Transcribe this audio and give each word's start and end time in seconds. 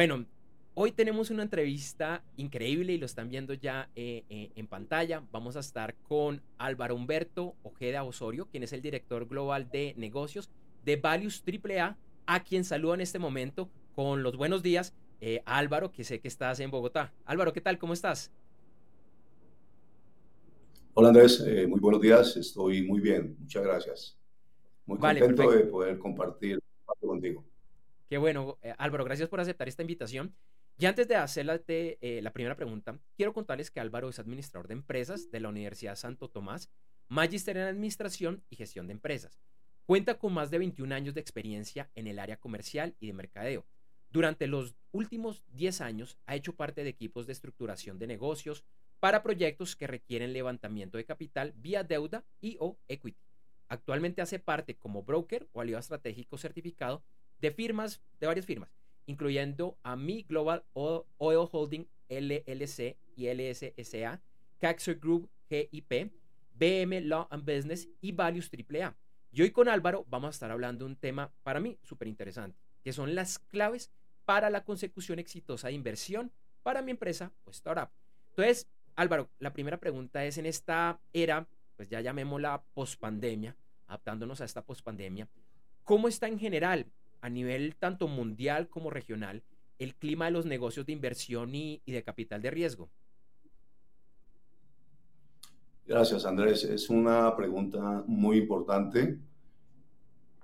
Bueno, 0.00 0.24
hoy 0.72 0.92
tenemos 0.92 1.28
una 1.28 1.42
entrevista 1.42 2.24
increíble 2.38 2.94
y 2.94 2.96
lo 2.96 3.04
están 3.04 3.28
viendo 3.28 3.52
ya 3.52 3.90
eh, 3.94 4.24
eh, 4.30 4.50
en 4.56 4.66
pantalla. 4.66 5.22
Vamos 5.30 5.56
a 5.56 5.60
estar 5.60 5.94
con 6.08 6.40
Álvaro 6.56 6.94
Humberto 6.94 7.54
Ojeda 7.64 8.02
Osorio, 8.02 8.48
quien 8.50 8.62
es 8.62 8.72
el 8.72 8.80
director 8.80 9.28
global 9.28 9.68
de 9.70 9.92
negocios 9.98 10.48
de 10.86 10.96
Values 10.96 11.44
AAA, 11.46 11.98
a 12.24 12.42
quien 12.42 12.64
saludo 12.64 12.94
en 12.94 13.02
este 13.02 13.18
momento 13.18 13.68
con 13.94 14.22
los 14.22 14.38
buenos 14.38 14.62
días. 14.62 14.94
Eh, 15.20 15.42
Álvaro, 15.44 15.92
que 15.92 16.02
sé 16.02 16.18
que 16.18 16.28
estás 16.28 16.60
en 16.60 16.70
Bogotá. 16.70 17.12
Álvaro, 17.26 17.52
¿qué 17.52 17.60
tal? 17.60 17.76
¿Cómo 17.78 17.92
estás? 17.92 18.32
Hola 20.94 21.08
Andrés, 21.08 21.44
muy 21.68 21.78
buenos 21.78 22.00
días. 22.00 22.38
Estoy 22.38 22.86
muy 22.86 23.00
bien. 23.00 23.36
Muchas 23.38 23.62
gracias. 23.62 24.18
Muy 24.86 24.96
contento 24.96 25.50
de 25.50 25.66
poder 25.66 25.98
compartir 25.98 26.58
contigo. 27.02 27.44
Qué 28.10 28.18
bueno, 28.18 28.58
eh, 28.62 28.74
Álvaro, 28.76 29.04
gracias 29.04 29.28
por 29.28 29.38
aceptar 29.38 29.68
esta 29.68 29.82
invitación. 29.82 30.34
Y 30.76 30.86
antes 30.86 31.06
de 31.06 31.14
hacer 31.14 31.46
la, 31.46 31.60
eh, 31.68 32.18
la 32.20 32.32
primera 32.32 32.56
pregunta, 32.56 32.98
quiero 33.16 33.32
contarles 33.32 33.70
que 33.70 33.78
Álvaro 33.78 34.08
es 34.08 34.18
administrador 34.18 34.66
de 34.66 34.74
empresas 34.74 35.30
de 35.30 35.38
la 35.38 35.48
Universidad 35.48 35.94
Santo 35.94 36.28
Tomás, 36.28 36.72
magíster 37.06 37.56
en 37.56 37.68
administración 37.68 38.42
y 38.50 38.56
gestión 38.56 38.88
de 38.88 38.94
empresas. 38.94 39.38
Cuenta 39.86 40.18
con 40.18 40.32
más 40.32 40.50
de 40.50 40.58
21 40.58 40.92
años 40.92 41.14
de 41.14 41.20
experiencia 41.20 41.88
en 41.94 42.08
el 42.08 42.18
área 42.18 42.36
comercial 42.36 42.96
y 42.98 43.06
de 43.06 43.12
mercadeo. 43.12 43.64
Durante 44.10 44.48
los 44.48 44.74
últimos 44.90 45.44
10 45.52 45.80
años 45.80 46.18
ha 46.26 46.34
hecho 46.34 46.56
parte 46.56 46.82
de 46.82 46.90
equipos 46.90 47.28
de 47.28 47.32
estructuración 47.32 48.00
de 48.00 48.08
negocios 48.08 48.64
para 48.98 49.22
proyectos 49.22 49.76
que 49.76 49.86
requieren 49.86 50.32
levantamiento 50.32 50.98
de 50.98 51.04
capital 51.04 51.52
vía 51.54 51.84
deuda 51.84 52.24
y 52.40 52.56
o 52.58 52.76
equity. 52.88 53.22
Actualmente 53.68 54.20
hace 54.20 54.40
parte 54.40 54.74
como 54.74 55.04
broker 55.04 55.48
o 55.52 55.60
aliado 55.60 55.78
estratégico 55.78 56.38
certificado 56.38 57.04
de 57.40 57.50
firmas, 57.50 58.02
de 58.20 58.26
varias 58.26 58.46
firmas, 58.46 58.70
incluyendo 59.06 59.78
a 59.82 59.96
Mi 59.96 60.22
Global 60.22 60.64
Oil 60.74 61.48
Holding 61.50 61.86
LLC 62.08 62.96
y 63.16 63.28
LSSA, 63.28 64.20
Caxer 64.58 64.98
Group 64.98 65.30
GIP, 65.48 66.12
BM 66.54 67.00
Law 67.02 67.26
and 67.30 67.44
Business 67.44 67.88
y 68.00 68.12
Values 68.12 68.50
AAA. 68.50 68.94
Y 69.32 69.42
hoy 69.42 69.50
con 69.50 69.68
Álvaro 69.68 70.04
vamos 70.08 70.28
a 70.28 70.30
estar 70.30 70.50
hablando 70.50 70.84
de 70.84 70.90
un 70.90 70.96
tema 70.96 71.32
para 71.42 71.60
mí 71.60 71.78
súper 71.82 72.08
interesante, 72.08 72.58
que 72.82 72.92
son 72.92 73.14
las 73.14 73.38
claves 73.38 73.90
para 74.24 74.50
la 74.50 74.64
consecución 74.64 75.18
exitosa 75.18 75.68
de 75.68 75.74
inversión 75.74 76.32
para 76.62 76.82
mi 76.82 76.90
empresa 76.90 77.32
o 77.44 77.50
startup. 77.50 77.90
Entonces, 78.30 78.68
Álvaro, 78.96 79.30
la 79.38 79.52
primera 79.52 79.78
pregunta 79.78 80.24
es 80.24 80.36
en 80.36 80.46
esta 80.46 81.00
era, 81.12 81.48
pues 81.76 81.88
ya 81.88 82.00
llamémosla 82.00 82.62
pospandemia, 82.74 83.56
adaptándonos 83.86 84.40
a 84.40 84.44
esta 84.44 84.64
pospandemia, 84.64 85.28
¿cómo 85.84 86.06
está 86.06 86.28
en 86.28 86.38
general 86.38 86.86
a 87.20 87.28
nivel 87.28 87.76
tanto 87.76 88.08
mundial 88.08 88.68
como 88.68 88.90
regional 88.90 89.42
el 89.78 89.94
clima 89.94 90.26
de 90.26 90.32
los 90.32 90.46
negocios 90.46 90.86
de 90.86 90.92
inversión 90.92 91.54
y, 91.54 91.82
de 91.86 92.02
capital 92.02 92.42
de 92.42 92.50
riesgo? 92.50 92.90
Gracias, 95.86 96.24
Andrés. 96.26 96.64
Es 96.64 96.90
una 96.90 97.34
pregunta 97.34 98.04
muy 98.06 98.38
importante. 98.38 99.18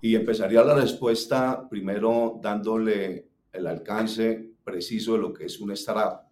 Y 0.00 0.14
empezaría 0.14 0.64
la 0.64 0.74
respuesta 0.74 1.68
primero 1.68 2.38
dándole 2.42 3.28
el 3.52 3.66
alcance 3.66 4.54
preciso 4.64 5.12
de 5.12 5.18
lo 5.18 5.32
que 5.32 5.44
es 5.44 5.60
un 5.60 5.70
startup. 5.72 6.22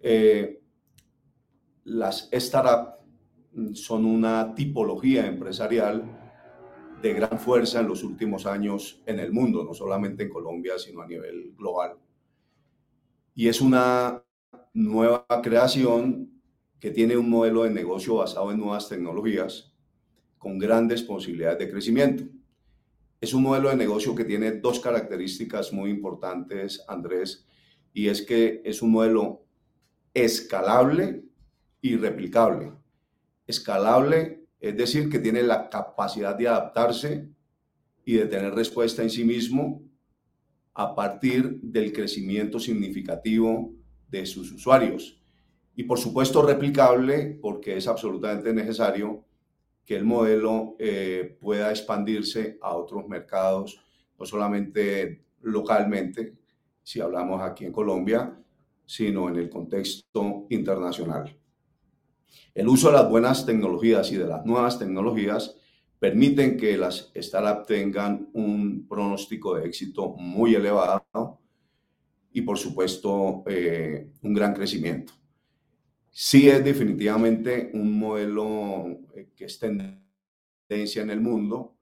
Eh, 0.00 0.60
las 1.84 2.28
startups 2.32 2.98
son 3.74 4.04
una 4.04 4.54
tipología 4.54 5.26
empresarial 5.26 6.21
de 7.02 7.12
gran 7.12 7.38
fuerza 7.38 7.80
en 7.80 7.88
los 7.88 8.04
últimos 8.04 8.46
años 8.46 9.02
en 9.06 9.18
el 9.18 9.32
mundo, 9.32 9.64
no 9.64 9.74
solamente 9.74 10.22
en 10.22 10.28
Colombia, 10.28 10.78
sino 10.78 11.02
a 11.02 11.06
nivel 11.06 11.52
global. 11.56 11.96
Y 13.34 13.48
es 13.48 13.60
una 13.60 14.22
nueva 14.72 15.26
creación 15.42 16.30
que 16.78 16.90
tiene 16.90 17.16
un 17.16 17.28
modelo 17.28 17.64
de 17.64 17.70
negocio 17.70 18.16
basado 18.16 18.50
en 18.52 18.58
nuevas 18.58 18.88
tecnologías 18.88 19.72
con 20.38 20.58
grandes 20.58 21.02
posibilidades 21.02 21.58
de 21.58 21.70
crecimiento. 21.70 22.24
Es 23.20 23.34
un 23.34 23.42
modelo 23.42 23.70
de 23.70 23.76
negocio 23.76 24.14
que 24.14 24.24
tiene 24.24 24.52
dos 24.52 24.80
características 24.80 25.72
muy 25.72 25.90
importantes, 25.90 26.84
Andrés, 26.88 27.46
y 27.92 28.08
es 28.08 28.22
que 28.22 28.62
es 28.64 28.82
un 28.82 28.90
modelo 28.90 29.44
escalable 30.14 31.24
y 31.80 31.96
replicable. 31.96 32.72
Escalable 33.46 34.41
es 34.62 34.76
decir, 34.76 35.10
que 35.10 35.18
tiene 35.18 35.42
la 35.42 35.68
capacidad 35.68 36.36
de 36.36 36.46
adaptarse 36.46 37.28
y 38.04 38.14
de 38.14 38.26
tener 38.26 38.54
respuesta 38.54 39.02
en 39.02 39.10
sí 39.10 39.24
mismo 39.24 39.82
a 40.72 40.94
partir 40.94 41.58
del 41.60 41.92
crecimiento 41.92 42.60
significativo 42.60 43.72
de 44.08 44.24
sus 44.24 44.52
usuarios. 44.52 45.20
Y 45.74 45.82
por 45.82 45.98
supuesto 45.98 46.46
replicable 46.46 47.38
porque 47.42 47.76
es 47.76 47.88
absolutamente 47.88 48.54
necesario 48.54 49.24
que 49.84 49.96
el 49.96 50.04
modelo 50.04 50.76
eh, 50.78 51.36
pueda 51.40 51.70
expandirse 51.70 52.56
a 52.62 52.76
otros 52.76 53.08
mercados, 53.08 53.82
no 54.16 54.24
solamente 54.24 55.24
localmente, 55.40 56.34
si 56.84 57.00
hablamos 57.00 57.42
aquí 57.42 57.64
en 57.64 57.72
Colombia, 57.72 58.38
sino 58.86 59.28
en 59.28 59.36
el 59.36 59.50
contexto 59.50 60.46
internacional. 60.50 61.36
El 62.54 62.68
uso 62.68 62.88
de 62.88 62.94
las 62.94 63.08
buenas 63.08 63.46
tecnologías 63.46 64.10
y 64.12 64.16
de 64.16 64.26
las 64.26 64.44
nuevas 64.44 64.78
tecnologías 64.78 65.56
permiten 65.98 66.56
que 66.56 66.76
las 66.76 67.12
startups 67.14 67.66
tengan 67.66 68.28
un 68.32 68.86
pronóstico 68.88 69.54
de 69.54 69.66
éxito 69.66 70.14
muy 70.16 70.54
elevado 70.54 71.38
y 72.32 72.42
por 72.42 72.58
supuesto 72.58 73.44
eh, 73.46 74.10
un 74.22 74.34
gran 74.34 74.52
crecimiento. 74.52 75.12
Sí 76.10 76.48
es 76.48 76.64
definitivamente 76.64 77.70
un 77.72 77.98
modelo 77.98 78.98
eh, 79.14 79.30
que 79.34 79.44
es 79.44 79.58
tendencia 79.58 81.02
en 81.02 81.10
el 81.10 81.20
mundo 81.20 81.76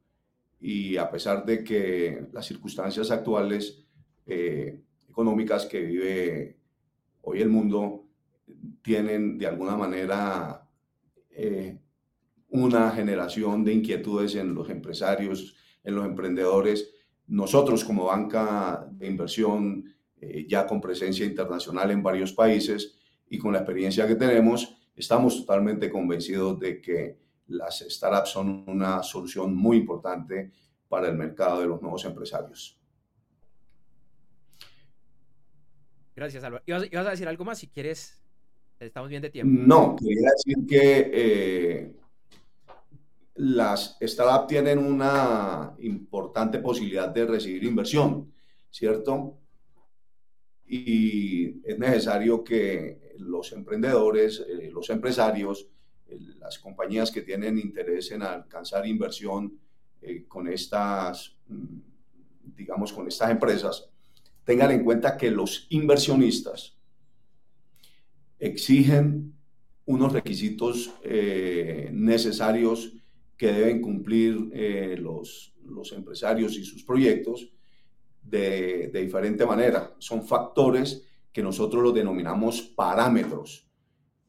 y 0.60 0.96
a 0.96 1.10
pesar 1.10 1.44
de 1.44 1.64
que 1.64 2.26
las 2.32 2.46
circunstancias 2.46 3.10
actuales 3.10 3.84
eh, 4.26 4.80
económicas 5.08 5.66
que 5.66 5.80
vive 5.80 6.58
hoy 7.22 7.40
el 7.40 7.48
mundo 7.48 7.99
tienen 8.82 9.38
de 9.38 9.46
alguna 9.46 9.76
manera 9.76 10.68
eh, 11.30 11.78
una 12.48 12.90
generación 12.90 13.64
de 13.64 13.74
inquietudes 13.74 14.34
en 14.34 14.54
los 14.54 14.68
empresarios, 14.70 15.56
en 15.84 15.94
los 15.94 16.04
emprendedores. 16.04 16.90
Nosotros 17.26 17.84
como 17.84 18.06
banca 18.06 18.88
de 18.90 19.06
inversión, 19.06 19.94
eh, 20.20 20.46
ya 20.48 20.66
con 20.66 20.80
presencia 20.80 21.24
internacional 21.24 21.90
en 21.90 22.02
varios 22.02 22.32
países 22.32 22.98
y 23.28 23.38
con 23.38 23.52
la 23.52 23.58
experiencia 23.58 24.06
que 24.06 24.16
tenemos, 24.16 24.76
estamos 24.96 25.36
totalmente 25.36 25.88
convencidos 25.88 26.58
de 26.58 26.80
que 26.80 27.18
las 27.46 27.80
startups 27.80 28.30
son 28.30 28.64
una 28.68 29.02
solución 29.02 29.54
muy 29.54 29.78
importante 29.78 30.52
para 30.88 31.08
el 31.08 31.16
mercado 31.16 31.60
de 31.60 31.66
los 31.66 31.80
nuevos 31.80 32.04
empresarios. 32.04 32.76
Gracias, 36.14 36.44
Álvaro. 36.44 36.62
¿Ibas, 36.66 37.06
a 37.06 37.10
decir 37.10 37.28
algo 37.28 37.44
más 37.44 37.58
si 37.58 37.68
quieres? 37.68 38.19
Estamos 38.80 39.10
bien 39.10 39.20
de 39.20 39.28
tiempo. 39.28 39.62
No, 39.66 39.94
quería 39.94 40.30
decir 40.30 40.66
que 40.66 41.10
eh, 41.12 41.92
las 43.34 43.98
startups 44.00 44.46
tienen 44.46 44.78
una 44.78 45.74
importante 45.80 46.60
posibilidad 46.60 47.08
de 47.08 47.26
recibir 47.26 47.64
inversión, 47.64 48.32
¿cierto? 48.70 49.36
Y 50.66 51.60
es 51.62 51.78
necesario 51.78 52.42
que 52.42 53.14
los 53.18 53.52
emprendedores, 53.52 54.42
eh, 54.48 54.70
los 54.72 54.88
empresarios, 54.88 55.68
eh, 56.08 56.18
las 56.38 56.58
compañías 56.58 57.10
que 57.10 57.20
tienen 57.20 57.58
interés 57.58 58.10
en 58.12 58.22
alcanzar 58.22 58.86
inversión 58.86 59.58
con 60.28 60.48
estas, 60.48 61.36
mm, 61.48 61.76
digamos, 62.56 62.90
con 62.94 63.06
estas 63.06 63.30
empresas, 63.30 63.90
tengan 64.44 64.70
en 64.70 64.82
cuenta 64.82 65.18
que 65.18 65.30
los 65.30 65.66
inversionistas, 65.68 66.79
exigen 68.40 69.34
unos 69.86 70.12
requisitos 70.12 70.92
eh, 71.02 71.90
necesarios 71.92 72.92
que 73.36 73.52
deben 73.52 73.80
cumplir 73.80 74.50
eh, 74.52 74.96
los, 74.98 75.54
los, 75.64 75.92
empresarios 75.92 76.56
y 76.56 76.64
sus 76.64 76.82
proyectos 76.84 77.52
de, 78.22 78.88
de, 78.92 79.00
diferente 79.02 79.46
manera. 79.46 79.94
Son 79.98 80.26
factores 80.26 81.06
que 81.32 81.42
nosotros 81.42 81.82
los 81.82 81.94
denominamos 81.94 82.60
parámetros 82.62 83.68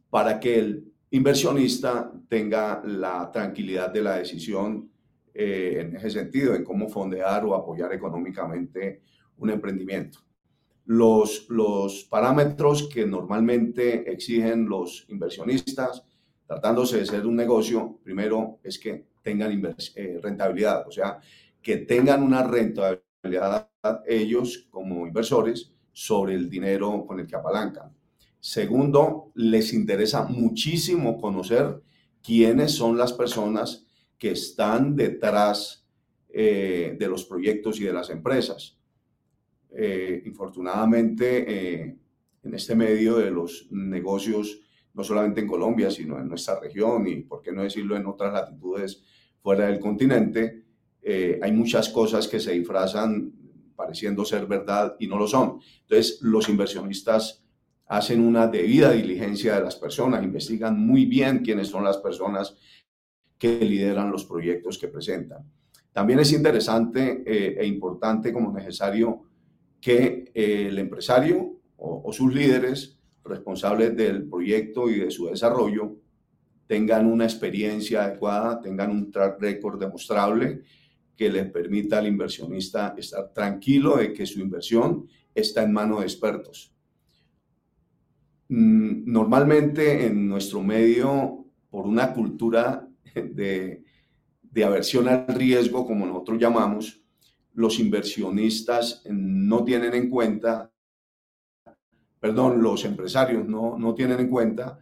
para 0.09 0.39
que 0.39 0.59
el 0.59 0.93
inversionista 1.09 2.11
tenga 2.29 2.81
la 2.85 3.31
tranquilidad 3.31 3.91
de 3.91 4.01
la 4.01 4.17
decisión 4.17 4.89
eh, 5.33 5.77
en 5.81 5.95
ese 5.95 6.09
sentido, 6.09 6.53
en 6.55 6.63
cómo 6.63 6.89
fondear 6.89 7.45
o 7.45 7.55
apoyar 7.55 7.93
económicamente 7.93 9.01
un 9.37 9.49
emprendimiento 9.49 10.19
los, 10.91 11.45
los 11.49 12.03
parámetros 12.03 12.89
que 12.89 13.05
normalmente 13.05 14.11
exigen 14.11 14.67
los 14.67 15.05
inversionistas, 15.07 16.03
tratándose 16.45 16.97
de 16.97 17.05
ser 17.05 17.25
un 17.25 17.37
negocio, 17.37 17.97
primero 18.03 18.59
es 18.61 18.77
que 18.77 19.05
tengan 19.21 19.73
eh, 19.95 20.19
rentabilidad, 20.21 20.85
o 20.85 20.91
sea, 20.91 21.19
que 21.61 21.77
tengan 21.77 22.21
una 22.21 22.43
rentabilidad 22.43 23.69
ellos 24.05 24.67
como 24.69 25.07
inversores, 25.07 25.71
sobre 25.93 26.35
el 26.35 26.49
dinero 26.49 27.05
con 27.07 27.21
el 27.21 27.27
que 27.27 27.37
apalancan. 27.37 27.95
Segundo, 28.41 29.31
les 29.35 29.71
interesa 29.71 30.23
muchísimo 30.23 31.21
conocer 31.21 31.81
quiénes 32.21 32.73
son 32.73 32.97
las 32.97 33.13
personas 33.13 33.85
que 34.17 34.31
están 34.31 34.97
detrás 34.97 35.85
eh, 36.27 36.97
de 36.99 37.07
los 37.07 37.23
proyectos 37.23 37.79
y 37.79 37.85
de 37.85 37.93
las 37.93 38.09
empresas. 38.09 38.80
Eh, 39.73 40.23
infortunadamente, 40.25 41.45
eh, 41.47 41.97
en 42.43 42.53
este 42.53 42.75
medio 42.75 43.17
de 43.17 43.31
los 43.31 43.67
negocios, 43.71 44.59
no 44.93 45.03
solamente 45.03 45.41
en 45.41 45.47
Colombia, 45.47 45.89
sino 45.89 46.19
en 46.19 46.27
nuestra 46.27 46.59
región 46.59 47.07
y, 47.07 47.21
por 47.21 47.41
qué 47.41 47.51
no 47.51 47.63
decirlo, 47.63 47.95
en 47.95 48.05
otras 48.05 48.33
latitudes 48.33 49.03
fuera 49.41 49.67
del 49.67 49.79
continente, 49.79 50.65
hay 51.03 51.51
muchas 51.51 51.89
cosas 51.89 52.27
que 52.27 52.39
se 52.39 52.51
disfrazan 52.51 53.33
pareciendo 53.75 54.23
ser 54.23 54.45
verdad 54.45 54.95
y 54.99 55.07
no 55.07 55.17
lo 55.17 55.27
son. 55.27 55.59
Entonces, 55.81 56.19
los 56.21 56.47
inversionistas 56.49 57.43
hacen 57.87 58.21
una 58.21 58.47
debida 58.47 58.91
diligencia 58.91 59.55
de 59.55 59.63
las 59.63 59.75
personas, 59.75 60.23
investigan 60.23 60.79
muy 60.79 61.05
bien 61.05 61.39
quiénes 61.39 61.67
son 61.67 61.83
las 61.83 61.97
personas 61.97 62.55
que 63.37 63.59
lideran 63.59 64.11
los 64.11 64.23
proyectos 64.23 64.77
que 64.77 64.87
presentan. 64.87 65.51
También 65.91 66.19
es 66.19 66.31
interesante 66.31 67.21
eh, 67.25 67.57
e 67.59 67.65
importante 67.65 68.31
como 68.31 68.53
necesario 68.53 69.23
que 69.81 70.31
eh, 70.33 70.67
el 70.69 70.77
empresario 70.77 71.57
o, 71.75 72.13
sus 72.13 72.33
líderes 72.33 72.99
responsables 73.23 73.97
del 73.97 74.29
proyecto 74.29 74.89
y 74.89 74.99
de 74.99 75.09
su 75.09 75.25
desarrollo 75.25 75.97
tengan 76.67 77.07
una 77.07 77.25
experiencia 77.25 78.03
adecuada, 78.03 78.61
tengan 78.61 78.91
un 78.91 79.11
track 79.11 79.41
record 79.41 79.79
demostrable 79.79 80.61
que 81.17 81.29
les 81.29 81.49
permita 81.51 81.97
al 81.97 82.07
inversionista 82.07 82.93
estar 82.97 83.33
tranquilo 83.33 83.97
de 83.97 84.13
que 84.13 84.25
su 84.27 84.39
inversión 84.39 85.07
está 85.33 85.63
en 85.63 85.73
manos 85.73 85.99
de 85.99 86.05
expertos. 86.05 86.73
Mm, 88.49 89.11
normalmente 89.11 90.05
en 90.05 90.27
nuestro 90.27 90.61
medio, 90.61 91.45
por 91.69 91.87
una 91.87 92.13
cultura 92.13 92.87
de, 93.15 93.83
de 94.43 94.63
aversión 94.63 95.07
al 95.07 95.27
riesgo, 95.27 95.85
como 95.85 96.05
nosotros 96.05 96.39
llamamos, 96.39 97.00
los 97.53 97.79
inversionistas 97.79 99.03
no 99.09 99.63
tienen 99.63 99.93
en 99.93 100.09
cuenta, 100.09 100.71
perdón, 102.19 102.61
los 102.61 102.85
empresarios 102.85 103.47
no, 103.47 103.77
no 103.77 103.93
tienen 103.93 104.19
en 104.19 104.29
cuenta 104.29 104.79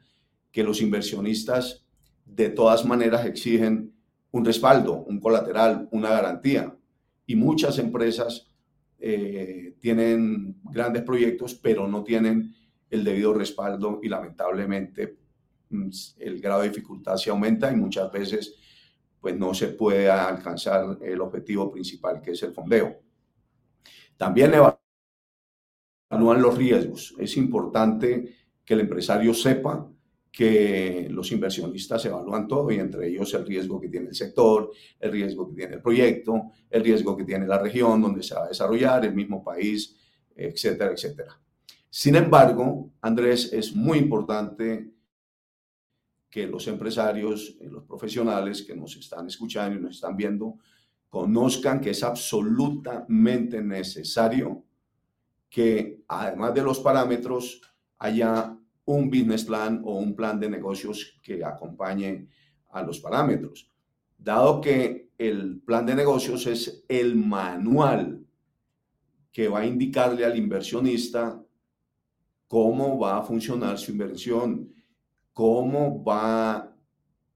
que 0.51 0.63
los 0.63 0.81
inversionistas 0.81 1.85
de 2.25 2.49
todas 2.49 2.85
maneras 2.85 3.25
exigen 3.25 3.93
un 4.31 4.45
respaldo, 4.45 5.03
un 5.03 5.19
colateral, 5.19 5.87
una 5.91 6.09
garantía. 6.09 6.75
Y 7.25 7.35
muchas 7.35 7.79
empresas 7.79 8.47
eh, 8.99 9.75
tienen 9.79 10.57
grandes 10.63 11.03
proyectos, 11.03 11.55
pero 11.55 11.87
no 11.87 12.03
tienen 12.03 12.53
el 12.89 13.03
debido 13.03 13.33
respaldo 13.33 13.99
y 14.03 14.09
lamentablemente 14.09 15.17
mm, 15.69 15.89
el 16.19 16.41
grado 16.41 16.61
de 16.61 16.69
dificultad 16.69 17.17
se 17.17 17.29
aumenta 17.29 17.71
y 17.71 17.75
muchas 17.75 18.11
veces 18.11 18.55
pues 19.19 19.37
no 19.37 19.53
se 19.53 19.69
puede 19.69 20.09
alcanzar 20.09 20.97
el 21.01 21.21
objetivo 21.21 21.71
principal 21.71 22.21
que 22.21 22.31
es 22.31 22.43
el 22.43 22.53
fondeo. 22.53 22.99
También 24.17 24.53
evalúan 24.53 26.41
los 26.41 26.57
riesgos. 26.57 27.15
Es 27.17 27.37
importante 27.37 28.35
que 28.65 28.73
el 28.73 28.81
empresario 28.81 29.33
sepa 29.33 29.89
que 30.31 31.07
los 31.09 31.31
inversionistas 31.31 32.05
evalúan 32.05 32.47
todo 32.47 32.71
y 32.71 32.79
entre 32.79 33.07
ellos 33.07 33.33
el 33.33 33.45
riesgo 33.45 33.79
que 33.79 33.89
tiene 33.89 34.09
el 34.09 34.15
sector, 34.15 34.71
el 34.99 35.11
riesgo 35.11 35.49
que 35.49 35.55
tiene 35.55 35.75
el 35.75 35.81
proyecto, 35.81 36.51
el 36.69 36.83
riesgo 36.83 37.17
que 37.17 37.23
tiene 37.23 37.47
la 37.47 37.59
región 37.59 38.01
donde 38.01 38.21
se 38.21 38.35
va 38.35 38.45
a 38.45 38.49
desarrollar, 38.49 39.05
el 39.05 39.15
mismo 39.15 39.43
país, 39.43 39.95
etcétera, 40.35 40.91
etcétera. 40.91 41.39
Sin 41.89 42.15
embargo, 42.15 42.91
Andrés, 43.01 43.51
es 43.51 43.75
muy 43.75 43.97
importante 43.97 44.91
que 46.29 46.47
los 46.47 46.67
empresarios, 46.67 47.57
los 47.61 47.83
profesionales 47.83 48.61
que 48.61 48.75
nos 48.75 48.95
están 48.95 49.27
escuchando 49.27 49.79
y 49.79 49.81
nos 49.81 49.95
están 49.95 50.15
viendo, 50.15 50.57
conozcan 51.09 51.81
que 51.81 51.89
es 51.89 52.03
absolutamente 52.03 53.61
necesario 53.61 54.63
que 55.49 56.03
además 56.07 56.53
de 56.53 56.61
los 56.61 56.79
parámetros 56.79 57.61
haya 57.97 58.55
un 58.85 59.09
business 59.09 59.43
plan 59.43 59.81
o 59.83 59.97
un 59.97 60.15
plan 60.15 60.39
de 60.39 60.49
negocios 60.49 61.19
que 61.23 61.43
acompañe 61.43 62.27
a 62.71 62.83
los 62.83 62.99
parámetros. 62.99 63.69
Dado 64.17 64.61
que 64.61 65.09
el 65.17 65.61
plan 65.61 65.85
de 65.85 65.95
negocios 65.95 66.45
es 66.45 66.83
el 66.87 67.15
manual 67.15 68.25
que 69.31 69.47
va 69.47 69.59
a 69.59 69.65
indicarle 69.65 70.25
al 70.25 70.37
inversionista 70.37 71.43
cómo 72.47 72.99
va 72.99 73.17
a 73.17 73.23
funcionar 73.23 73.77
su 73.77 73.91
inversión, 73.91 74.73
cómo 75.39 76.03
va 76.03 76.75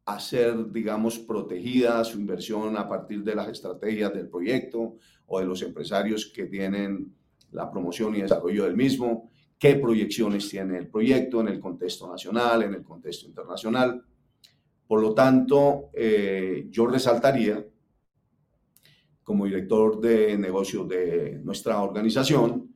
a 0.04 0.20
ser, 0.20 0.74
digamos, 0.74 1.20
protegida 1.20 2.04
su 2.04 2.20
inversión 2.20 2.76
a 2.76 2.86
partir 2.86 3.24
de 3.24 3.34
las 3.34 3.48
estrategias 3.48 4.14
del 4.14 4.28
proyecto 4.28 4.98
o 5.26 5.40
de 5.40 5.46
los 5.46 5.62
empresarios 5.62 6.26
que 6.36 6.48
tienen 6.48 7.16
la 7.52 7.72
promoción 7.72 8.14
y 8.14 8.22
desarrollo 8.22 8.66
del 8.66 8.76
mismo, 8.76 9.32
qué 9.58 9.76
proyecciones 9.76 10.50
tiene 10.50 10.80
el 10.80 10.90
proyecto 10.90 11.40
en 11.40 11.48
el 11.48 11.62
contexto 11.62 12.12
nacional, 12.12 12.64
en 12.64 12.74
el 12.74 12.84
contexto 12.84 13.26
internacional. 13.26 14.04
Por 14.86 15.02
lo 15.02 15.14
tanto, 15.14 15.90
eh, 15.94 16.68
yo 16.70 16.88
resaltaría, 16.88 17.66
como 19.24 19.46
director 19.46 20.02
de 20.02 20.38
negocios 20.38 20.90
de 20.90 21.40
nuestra 21.42 21.82
organización, 21.82 22.76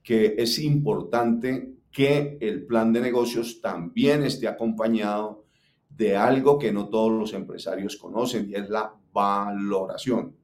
que 0.00 0.36
es 0.38 0.60
importante 0.60 1.73
que 1.94 2.38
el 2.40 2.66
plan 2.66 2.92
de 2.92 3.00
negocios 3.00 3.60
también 3.60 4.24
esté 4.24 4.48
acompañado 4.48 5.44
de 5.88 6.16
algo 6.16 6.58
que 6.58 6.72
no 6.72 6.88
todos 6.88 7.12
los 7.12 7.32
empresarios 7.34 7.96
conocen 7.96 8.50
y 8.50 8.54
es 8.56 8.68
la 8.68 8.92
valoración. 9.12 10.36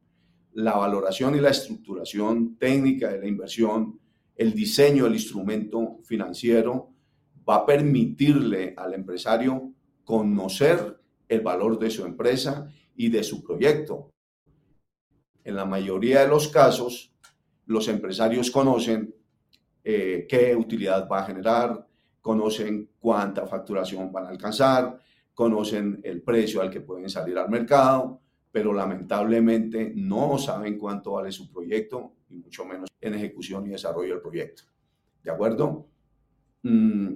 La 0.52 0.76
valoración 0.76 1.35
y 1.35 1.41
la 1.41 1.50
estructuración 1.50 2.56
técnica 2.56 3.08
de 3.08 3.19
la 3.19 3.26
inversión 3.26 3.99
el 4.37 4.55
diseño 4.55 5.05
del 5.05 5.14
instrumento 5.14 5.99
financiero 6.05 6.94
va 7.47 7.56
a 7.56 7.67
permitirle 7.67 8.73
al 8.76 8.94
empresario 8.94 9.73
conocer 10.05 10.99
el 11.29 11.41
valor 11.41 11.81
de 11.81 11.91
su 11.91 12.06
empresa 12.06 12.73
y 12.94 13.08
de 13.08 13.25
su 13.25 13.43
proyecto. 13.43 14.08
En 15.42 15.57
la 15.57 15.64
mayoría 15.64 16.21
de 16.21 16.28
los 16.28 16.47
casos, 16.47 17.12
los 17.66 17.88
empresarios 17.88 18.52
conocen 18.52 19.14
eh, 19.82 20.26
qué 20.28 20.54
utilidad 20.54 21.08
va 21.08 21.20
a 21.20 21.26
generar, 21.26 21.87
conocen 22.20 22.90
cuánta 22.99 23.46
facturación 23.46 24.12
van 24.12 24.26
a 24.26 24.28
alcanzar, 24.28 24.99
conocen 25.34 26.00
el 26.04 26.22
precio 26.22 26.60
al 26.60 26.70
que 26.70 26.80
pueden 26.80 27.08
salir 27.08 27.38
al 27.38 27.49
mercado, 27.49 28.20
pero 28.52 28.72
lamentablemente 28.72 29.92
no 29.94 30.37
saben 30.38 30.76
cuánto 30.78 31.12
vale 31.12 31.32
su 31.32 31.50
proyecto 31.50 32.12
y 32.28 32.37
mucho 32.37 32.64
menos 32.64 32.90
en 33.00 33.14
ejecución 33.14 33.66
y 33.66 33.70
desarrollo 33.70 34.14
del 34.14 34.22
proyecto. 34.22 34.64
¿De 35.22 35.30
acuerdo? 35.30 35.87
Mm, 36.62 37.14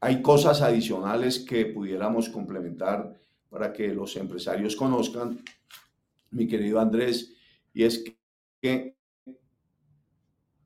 hay 0.00 0.22
cosas 0.22 0.62
adicionales 0.62 1.38
que 1.38 1.66
pudiéramos 1.66 2.28
complementar 2.30 3.14
para 3.48 3.72
que 3.72 3.92
los 3.92 4.16
empresarios 4.16 4.74
conozcan, 4.74 5.42
mi 6.30 6.46
querido 6.46 6.80
Andrés, 6.80 7.34
y 7.74 7.84
es 7.84 8.04
que 8.62 8.96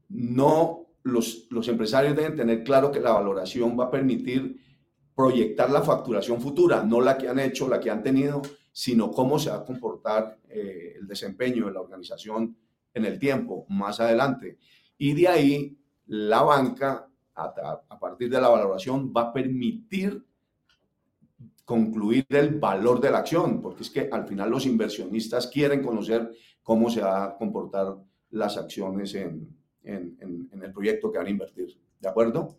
no 0.08 0.84
los, 1.04 1.46
los 1.50 1.68
empresarios 1.68 2.16
deben 2.16 2.34
tener 2.34 2.64
claro 2.64 2.90
que 2.90 3.00
la 3.00 3.12
valoración 3.12 3.78
va 3.78 3.84
a 3.84 3.90
permitir 3.90 4.61
proyectar 5.14 5.70
la 5.70 5.82
facturación 5.82 6.40
futura, 6.40 6.82
no 6.82 7.00
la 7.00 7.16
que 7.16 7.28
han 7.28 7.38
hecho, 7.38 7.68
la 7.68 7.78
que 7.78 7.90
han 7.90 8.02
tenido, 8.02 8.42
sino 8.73 9.12
cómo 9.12 9.38
se 9.38 9.50
va 9.50 9.56
a 9.56 9.64
comportar 9.64 10.40
eh, 10.49 10.94
el 10.99 11.06
desempeño 11.06 11.66
de 11.66 11.73
la 11.73 11.80
organización 11.80 12.56
en 12.92 13.04
el 13.04 13.18
tiempo, 13.18 13.66
más 13.68 14.00
adelante. 14.00 14.58
Y 14.99 15.12
de 15.14 15.28
ahí, 15.28 15.78
la 16.06 16.42
banca, 16.42 17.08
a, 17.34 17.99
partir 18.00 18.30
de 18.30 18.40
la 18.40 18.49
valoración, 18.49 19.12
va 19.16 19.23
a 19.23 19.32
permitir 19.32 20.25
concluir 21.64 22.26
el 22.30 22.58
valor 22.58 23.00
de 23.00 23.11
la 23.11 23.18
acción, 23.18 23.61
porque 23.61 23.82
es 23.82 23.90
que 23.90 24.08
al 24.11 24.26
final 24.26 24.50
los 24.50 24.66
inversionistas 24.66 25.46
quieren 25.46 25.82
conocer 25.82 26.32
cómo 26.62 26.90
se 26.90 27.00
va 27.00 27.25
a 27.25 27.37
comportar 27.37 27.96
las 28.30 28.56
acciones 28.56 29.14
en, 29.14 29.56
en 29.85 30.49
el 30.62 30.73
proyecto 30.73 31.12
que 31.12 31.19
van 31.19 31.26
a 31.26 31.31
invertir. 31.31 31.79
¿De 32.00 32.09
acuerdo? 32.09 32.59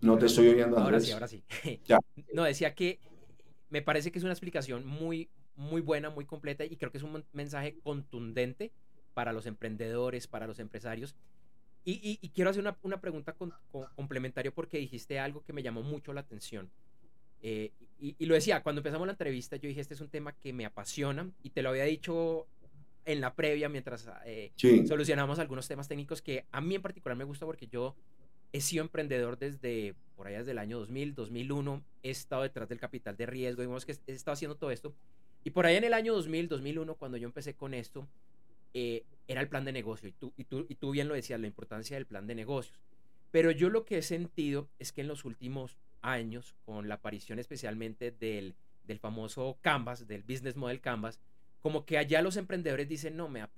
No 0.00 0.16
te 0.16 0.26
estoy 0.26 0.48
oyendo. 0.48 0.78
Ahora 0.78 1.00
sí, 1.00 1.12
ahora 1.12 1.28
sí. 1.28 1.42
No, 2.32 2.44
decía 2.44 2.74
que 2.74 3.00
me 3.70 3.82
parece 3.82 4.12
que 4.12 4.18
es 4.18 4.24
una 4.24 4.32
explicación 4.32 4.86
muy, 4.86 5.28
muy 5.56 5.80
buena, 5.80 6.10
muy 6.10 6.24
completa 6.24 6.64
y 6.64 6.76
creo 6.76 6.90
que 6.90 6.98
es 6.98 7.04
un 7.04 7.24
mensaje 7.32 7.78
contundente 7.82 8.72
para 9.14 9.32
los 9.32 9.46
emprendedores, 9.46 10.26
para 10.26 10.46
los 10.46 10.58
empresarios. 10.58 11.16
Y, 11.84 12.16
quiero 12.34 12.50
hacer 12.50 12.62
una, 12.82 13.00
pregunta 13.00 13.34
complementaria 13.96 14.52
porque 14.52 14.76
dijiste 14.76 15.18
algo 15.18 15.42
que 15.42 15.54
me 15.54 15.62
llamó 15.62 15.82
mucho 15.82 16.12
la 16.12 16.20
atención. 16.20 16.70
Eh, 17.40 17.72
y, 18.00 18.26
lo 18.26 18.34
decía, 18.34 18.62
cuando 18.62 18.80
empezamos 18.80 19.06
la 19.06 19.12
entrevista, 19.12 19.56
yo 19.56 19.68
dije, 19.68 19.80
este 19.80 19.94
es 19.94 20.00
un 20.00 20.08
tema 20.08 20.32
que 20.32 20.52
me 20.52 20.64
apasiona 20.64 21.30
y 21.42 21.50
te 21.50 21.62
lo 21.62 21.70
había 21.70 21.84
dicho 21.84 22.46
en 23.04 23.20
la 23.20 23.34
previa 23.34 23.68
mientras 23.68 24.08
eh, 24.24 24.52
solucionamos 24.86 25.38
algunos 25.38 25.66
temas 25.66 25.88
técnicos 25.88 26.22
que 26.22 26.46
a 26.52 26.60
mí 26.60 26.74
en 26.74 26.82
particular 26.82 27.16
me 27.16 27.24
gusta 27.24 27.46
porque 27.46 27.66
yo 27.66 27.96
he 28.52 28.60
sido 28.60 28.82
emprendedor 28.82 29.38
desde 29.38 29.94
por 30.18 30.26
allá 30.26 30.38
desde 30.38 30.50
el 30.50 30.58
año 30.58 30.80
2000, 30.80 31.14
2001, 31.14 31.84
he 32.02 32.10
estado 32.10 32.42
detrás 32.42 32.68
del 32.68 32.80
capital 32.80 33.16
de 33.16 33.26
riesgo, 33.26 33.62
digamos 33.62 33.86
que 33.86 33.96
he 34.06 34.12
estado 34.12 34.32
haciendo 34.34 34.56
todo 34.56 34.72
esto. 34.72 34.92
Y 35.44 35.50
por 35.50 35.64
allá 35.64 35.78
en 35.78 35.84
el 35.84 35.94
año 35.94 36.12
2000, 36.12 36.48
2001, 36.48 36.94
cuando 36.96 37.16
yo 37.18 37.26
empecé 37.26 37.54
con 37.54 37.72
esto, 37.72 38.08
eh, 38.74 39.04
era 39.28 39.40
el 39.40 39.48
plan 39.48 39.64
de 39.64 39.70
negocio. 39.70 40.08
Y 40.08 40.12
tú, 40.12 40.32
y, 40.36 40.44
tú, 40.44 40.66
y 40.68 40.74
tú 40.74 40.90
bien 40.90 41.06
lo 41.06 41.14
decías, 41.14 41.38
la 41.38 41.46
importancia 41.46 41.96
del 41.96 42.06
plan 42.06 42.26
de 42.26 42.34
negocios. 42.34 42.80
Pero 43.30 43.52
yo 43.52 43.68
lo 43.68 43.84
que 43.84 43.98
he 43.98 44.02
sentido 44.02 44.68
es 44.80 44.90
que 44.90 45.02
en 45.02 45.08
los 45.08 45.24
últimos 45.24 45.76
años, 46.02 46.54
con 46.64 46.88
la 46.88 46.96
aparición 46.96 47.38
especialmente 47.38 48.10
del, 48.10 48.54
del 48.84 48.98
famoso 48.98 49.58
Canvas, 49.60 50.06
del 50.06 50.22
Business 50.22 50.56
Model 50.56 50.80
Canvas, 50.80 51.20
como 51.60 51.84
que 51.84 51.98
allá 51.98 52.22
los 52.22 52.36
emprendedores 52.36 52.88
dicen, 52.88 53.16
no, 53.16 53.28
me 53.28 53.40
da 53.40 53.50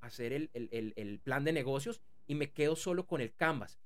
hacer 0.00 0.32
el, 0.32 0.50
el, 0.54 0.92
el, 0.96 1.20
plan 1.20 1.44
de 1.44 1.52
negocios 1.52 2.00
y 2.26 2.34
me 2.34 2.50
quedo 2.50 2.74
solo 2.74 3.06
con 3.06 3.20
el 3.20 3.34
Canvas. 3.34 3.78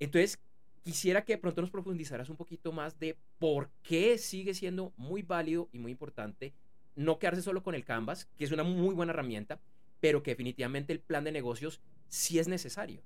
Entonces, 0.00 0.40
quisiera 0.82 1.24
que 1.24 1.38
pronto 1.38 1.60
nos 1.60 1.70
profundizaras 1.70 2.30
un 2.30 2.36
poquito 2.36 2.72
más 2.72 2.98
de 2.98 3.16
por 3.38 3.70
qué 3.82 4.18
sigue 4.18 4.54
siendo 4.54 4.92
muy 4.96 5.22
válido 5.22 5.68
y 5.72 5.78
muy 5.78 5.92
importante 5.92 6.54
no 6.96 7.18
quedarse 7.18 7.42
solo 7.42 7.62
con 7.62 7.74
el 7.74 7.84
Canvas, 7.84 8.28
que 8.36 8.44
es 8.44 8.52
una 8.52 8.62
muy 8.62 8.94
buena 8.94 9.12
herramienta, 9.12 9.60
pero 10.00 10.22
que 10.22 10.32
definitivamente 10.32 10.92
el 10.92 11.00
plan 11.00 11.24
de 11.24 11.32
negocios 11.32 11.80
sí 12.08 12.38
es 12.38 12.48
necesario. 12.48 13.02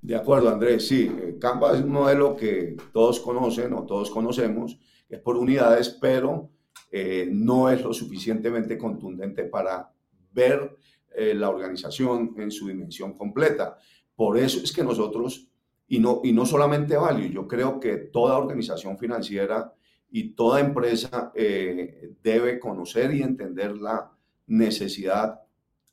De 0.00 0.14
acuerdo, 0.14 0.50
Andrés, 0.50 0.86
sí. 0.86 1.10
Eh, 1.20 1.36
Canvas 1.40 1.78
es 1.78 1.84
un 1.84 1.90
modelo 1.90 2.36
que 2.36 2.76
todos 2.92 3.20
conocen 3.20 3.72
o 3.72 3.84
todos 3.84 4.10
conocemos, 4.10 4.78
es 5.08 5.20
por 5.20 5.36
unidades, 5.36 5.88
pero 6.00 6.50
eh, 6.90 7.28
no 7.30 7.70
es 7.70 7.82
lo 7.82 7.92
suficientemente 7.92 8.78
contundente 8.78 9.44
para 9.44 9.92
ver 10.32 10.76
eh, 11.14 11.34
la 11.34 11.48
organización 11.48 12.34
en 12.36 12.50
su 12.50 12.68
dimensión 12.68 13.14
completa. 13.14 13.78
Por 14.14 14.38
eso 14.38 14.60
es 14.62 14.72
que 14.72 14.84
nosotros, 14.84 15.48
y 15.88 15.98
no, 15.98 16.20
y 16.22 16.32
no 16.32 16.46
solamente 16.46 16.96
Value, 16.96 17.30
yo 17.30 17.48
creo 17.48 17.80
que 17.80 17.96
toda 17.96 18.38
organización 18.38 18.98
financiera 18.98 19.72
y 20.10 20.34
toda 20.34 20.60
empresa 20.60 21.32
debe 21.34 22.60
conocer 22.60 23.12
y 23.12 23.22
entender 23.22 23.76
la 23.76 24.10
necesidad 24.46 25.40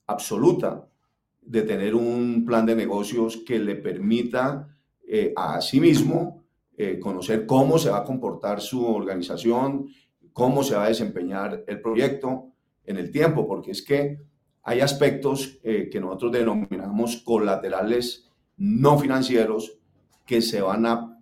absoluta 0.05 0.87
de 1.45 1.61
tener 1.63 1.95
un 1.95 2.45
plan 2.45 2.65
de 2.65 2.75
negocios 2.75 3.37
que 3.45 3.59
le 3.59 3.75
permita 3.75 4.67
eh, 5.05 5.33
a 5.35 5.61
sí 5.61 5.79
mismo 5.79 6.43
eh, 6.75 6.99
conocer 6.99 7.45
cómo 7.45 7.77
se 7.77 7.89
va 7.89 7.99
a 7.99 8.03
comportar 8.03 8.61
su 8.61 8.85
organización, 8.85 9.87
cómo 10.31 10.63
se 10.63 10.75
va 10.75 10.85
a 10.85 10.87
desempeñar 10.87 11.63
el 11.67 11.81
proyecto 11.81 12.49
en 12.85 12.97
el 12.97 13.11
tiempo, 13.11 13.47
porque 13.47 13.71
es 13.71 13.83
que 13.83 14.19
hay 14.63 14.79
aspectos 14.79 15.59
eh, 15.63 15.89
que 15.91 15.99
nosotros 15.99 16.31
denominamos 16.31 17.17
colaterales 17.17 18.29
no 18.57 18.97
financieros 18.97 19.77
que 20.25 20.41
se 20.41 20.61
van 20.61 20.85
a, 20.85 21.19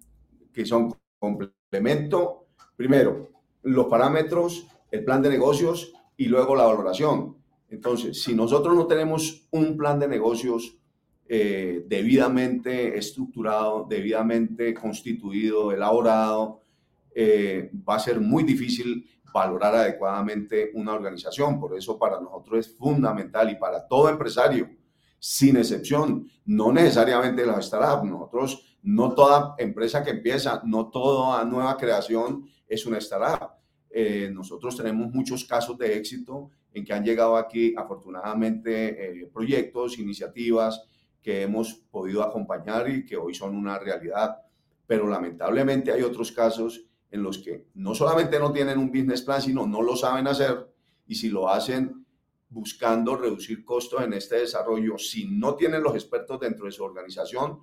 que 0.54 0.66
son 0.66 0.94
complemento, 1.20 2.46
primero, 2.75 3.30
los 3.63 3.88
parámetros, 3.88 4.68
el 4.92 5.04
plan 5.04 5.22
de 5.22 5.30
negocios 5.30 5.94
y 6.18 6.25
luego 6.25 6.56
la 6.56 6.66
valoración. 6.66 7.38
Entonces, 7.72 8.22
si 8.22 8.36
nosotros 8.36 8.75
no 8.75 8.86
tenemos 8.86 9.48
un 9.50 9.78
plan 9.78 9.98
de 9.98 10.08
negocios 10.08 10.78
eh, 11.25 11.86
debidamente 11.88 12.98
estructurado, 12.98 13.88
debidamente 13.90 14.74
constituido, 14.74 15.72
elaborado, 15.72 16.60
eh, 17.16 17.72
va 17.88 17.96
a 17.96 18.00
ser 18.00 18.20
muy 18.20 18.44
difícil 18.44 19.10
valorar 19.34 19.74
adecuadamente 19.74 20.72
una 20.74 20.94
organización. 20.94 21.62
Por 21.62 21.78
eso 21.78 21.98
para 21.98 22.20
nosotros 22.20 22.68
es 22.68 22.75
fundamental 22.75 23.50
y 23.50 23.56
para 23.56 23.88
todo 23.88 24.10
empresario, 24.10 24.70
sin 25.18 25.56
excepción, 25.56 26.28
no 26.44 26.74
necesariamente 26.74 27.46
las 27.46 27.68
startups. 27.68 28.10
Nosotros, 28.10 28.78
no 28.84 29.13
toda 29.13 29.56
empresa 29.58 30.04
que 30.04 30.12
empieza, 30.12 30.62
no 30.66 30.90
toda 30.90 31.46
nueva 31.46 31.78
creación 31.78 32.46
es 32.68 32.86
una 32.86 32.98
startup. 32.98 33.51
Eh, 33.90 34.30
nosotros 34.34 34.75
tenemos 34.75 35.10
muchos 35.13 35.46
casos 35.46 35.78
de 35.78 35.96
éxito 35.96 36.50
en 36.74 36.86
que 36.86 36.94
han 36.94 37.04
llegado 37.04 37.38
aquí 37.38 37.74
afortunadamente 37.75 39.22
eh, 39.22 39.30
proyectos, 39.34 40.00
iniciativas 40.00 40.84
que 41.22 41.44
hemos 41.44 41.74
podido 41.92 42.24
acompañar 42.24 42.90
y 42.90 43.06
que 43.06 43.18
hoy 43.18 43.34
son 43.34 43.56
una 43.56 43.78
realidad. 43.78 44.38
Pero 44.88 45.08
lamentablemente 45.08 45.92
hay 45.92 46.01
otros 46.01 46.32
casos 46.32 46.86
en 47.12 47.24
los 47.24 47.38
que 47.40 47.68
no 47.75 47.94
solamente 47.94 48.40
no 48.40 48.51
tienen 48.51 48.78
un 48.78 48.88
business 48.88 49.22
plan, 49.22 49.42
sino 49.42 49.68
no 49.68 49.82
lo 49.82 49.96
saben 49.96 50.28
hacer 50.28 50.68
y 51.08 51.16
si 51.16 51.30
lo 51.30 51.50
hacen 51.50 52.06
buscando 52.50 53.16
reducir 53.16 53.63
costos 53.63 54.04
en 54.04 54.13
este 54.13 54.38
desarrollo, 54.38 54.98
si 54.98 55.25
no 55.25 55.56
tienen 55.56 55.84
los 55.84 55.94
expertos 55.94 56.40
dentro 56.40 56.66
de 56.66 56.72
su 56.72 56.84
organización, 56.84 57.60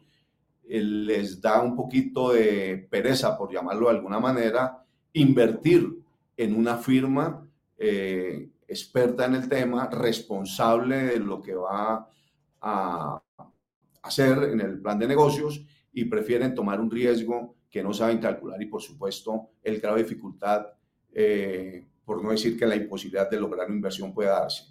eh, 0.67 0.83
les 0.83 1.41
da 1.41 1.62
un 1.62 1.75
poquito 1.75 2.33
de 2.33 2.87
pereza, 2.91 3.37
por 3.37 3.53
llamarlo 3.53 3.87
de 3.87 3.97
alguna 3.97 4.21
manera, 4.21 4.85
invertir 5.12 5.99
en 6.37 6.55
una 6.55 6.77
firma 6.77 7.47
eh, 7.77 8.49
experta 8.68 9.25
en 9.25 9.34
el 9.34 9.48
tema, 9.48 9.88
responsable 9.88 10.96
de 11.04 11.18
lo 11.18 11.40
que 11.40 11.54
va 11.54 12.08
a 12.60 13.22
hacer 14.02 14.38
en 14.44 14.60
el 14.60 14.80
plan 14.80 14.98
de 14.98 15.08
negocios 15.08 15.64
y 15.92 16.04
prefieren 16.04 16.54
tomar 16.54 16.80
un 16.80 16.90
riesgo 16.90 17.56
que 17.70 17.82
no 17.82 17.92
saben 17.92 18.18
calcular 18.18 18.60
y 18.62 18.66
por 18.66 18.82
supuesto 18.82 19.50
el 19.62 19.80
grado 19.80 19.96
de 19.96 20.02
dificultad, 20.02 20.66
eh, 21.12 21.87
por 22.04 22.22
no 22.22 22.30
decir 22.30 22.58
que 22.58 22.66
la 22.66 22.76
imposibilidad 22.76 23.30
de 23.30 23.40
lograr 23.40 23.66
una 23.66 23.76
inversión 23.76 24.14
pueda 24.14 24.40
darse. 24.40 24.64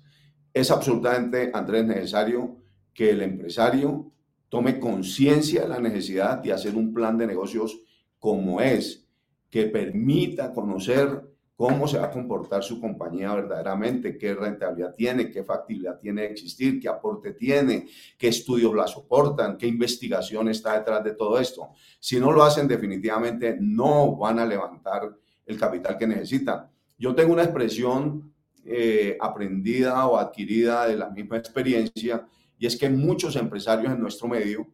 Es 0.53 0.71
absolutamente, 0.71 1.51
Andrés, 1.53 1.85
necesario 1.85 2.57
que 2.93 3.11
el 3.11 3.21
empresario 3.21 4.11
tome 4.49 4.79
conciencia 4.79 5.63
de 5.63 5.69
la 5.69 5.79
necesidad 5.79 6.37
de 6.39 6.53
hacer 6.53 6.75
un 6.75 6.93
plan 6.93 7.17
de 7.17 7.27
negocios 7.27 7.79
como 8.19 8.61
es, 8.61 9.07
que 9.49 9.67
permita 9.67 10.53
conocer 10.53 11.23
cómo 11.57 11.87
se 11.87 11.97
va 11.97 12.05
a 12.05 12.11
comportar 12.11 12.63
su 12.63 12.79
compañía 12.79 13.33
verdaderamente, 13.33 14.15
qué 14.15 14.35
rentabilidad 14.35 14.93
tiene, 14.93 15.31
qué 15.31 15.43
factibilidad 15.43 15.99
tiene 15.99 16.21
de 16.21 16.27
existir, 16.27 16.79
qué 16.79 16.87
aporte 16.87 17.33
tiene, 17.33 17.87
qué 18.15 18.27
estudios 18.27 18.75
la 18.75 18.85
soportan, 18.85 19.57
qué 19.57 19.65
investigación 19.65 20.49
está 20.49 20.77
detrás 20.77 21.03
de 21.03 21.15
todo 21.15 21.39
esto. 21.39 21.69
Si 21.99 22.19
no 22.19 22.31
lo 22.31 22.43
hacen, 22.43 22.67
definitivamente 22.67 23.57
no 23.59 24.15
van 24.15 24.37
a 24.37 24.45
levantar 24.45 25.17
el 25.47 25.57
capital 25.57 25.97
que 25.97 26.05
necesitan. 26.05 26.69
Yo 26.95 27.15
tengo 27.15 27.33
una 27.33 27.43
expresión 27.43 28.31
eh, 28.63 29.17
aprendida 29.19 30.05
o 30.05 30.17
adquirida 30.17 30.87
de 30.87 30.95
la 30.95 31.09
misma 31.09 31.37
experiencia 31.37 32.27
y 32.59 32.67
es 32.67 32.77
que 32.77 32.87
muchos 32.87 33.35
empresarios 33.35 33.91
en 33.91 33.99
nuestro 33.99 34.27
medio, 34.27 34.67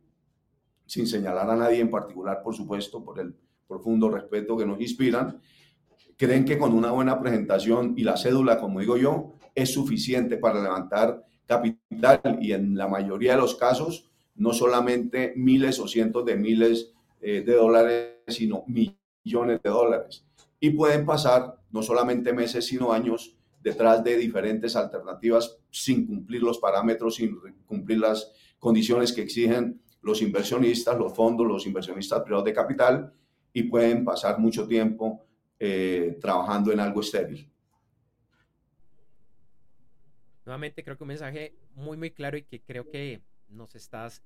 sin 0.85 1.07
señalar 1.07 1.49
a 1.49 1.55
nadie 1.55 1.79
en 1.79 1.89
particular, 1.89 2.41
por 2.43 2.53
supuesto, 2.53 3.01
por 3.01 3.21
el 3.21 3.33
profundo 3.65 4.09
respeto 4.09 4.57
que 4.57 4.65
nos 4.65 4.81
inspiran, 4.81 5.39
creen 6.17 6.45
que 6.45 6.57
con 6.57 6.73
una 6.73 6.91
buena 6.91 7.19
presentación 7.19 7.93
y 7.97 8.03
la 8.03 8.17
cédula, 8.17 8.59
como 8.59 8.79
digo 8.79 8.97
yo, 8.97 9.33
es 9.55 9.73
suficiente 9.73 10.37
para 10.37 10.61
levantar 10.61 11.25
capital 11.45 12.39
y 12.41 12.53
en 12.53 12.75
la 12.75 12.87
mayoría 12.87 13.33
de 13.33 13.41
los 13.41 13.55
casos 13.55 14.09
no 14.35 14.53
solamente 14.53 15.33
miles 15.35 15.79
o 15.79 15.87
cientos 15.87 16.25
de 16.25 16.35
miles 16.35 16.91
eh, 17.21 17.43
de 17.45 17.53
dólares, 17.53 18.15
sino 18.27 18.63
millones 18.67 19.61
de 19.61 19.69
dólares. 19.69 20.25
Y 20.59 20.71
pueden 20.71 21.05
pasar 21.05 21.59
no 21.71 21.83
solamente 21.83 22.33
meses, 22.33 22.65
sino 22.65 22.93
años 22.93 23.35
detrás 23.61 24.03
de 24.03 24.17
diferentes 24.17 24.75
alternativas 24.75 25.57
sin 25.69 26.05
cumplir 26.05 26.41
los 26.41 26.57
parámetros, 26.57 27.15
sin 27.15 27.37
cumplir 27.65 27.99
las 27.99 28.31
condiciones 28.59 29.13
que 29.13 29.21
exigen 29.21 29.81
los 30.01 30.21
inversionistas, 30.21 30.97
los 30.97 31.13
fondos, 31.13 31.47
los 31.47 31.65
inversionistas 31.65 32.21
privados 32.23 32.45
de 32.45 32.53
capital, 32.53 33.13
y 33.53 33.63
pueden 33.63 34.03
pasar 34.03 34.39
mucho 34.39 34.67
tiempo 34.67 35.25
eh, 35.65 36.17
trabajando 36.19 36.73
en 36.73 36.81
algo 36.81 36.99
estéril. 36.99 37.49
Nuevamente 40.45 40.83
creo 40.83 40.97
que 40.97 41.03
un 41.05 41.07
mensaje 41.07 41.55
muy 41.73 41.95
muy 41.95 42.11
claro 42.11 42.35
y 42.35 42.43
que 42.43 42.59
creo 42.59 42.89
que 42.89 43.21
nos 43.47 43.73
estás 43.73 44.21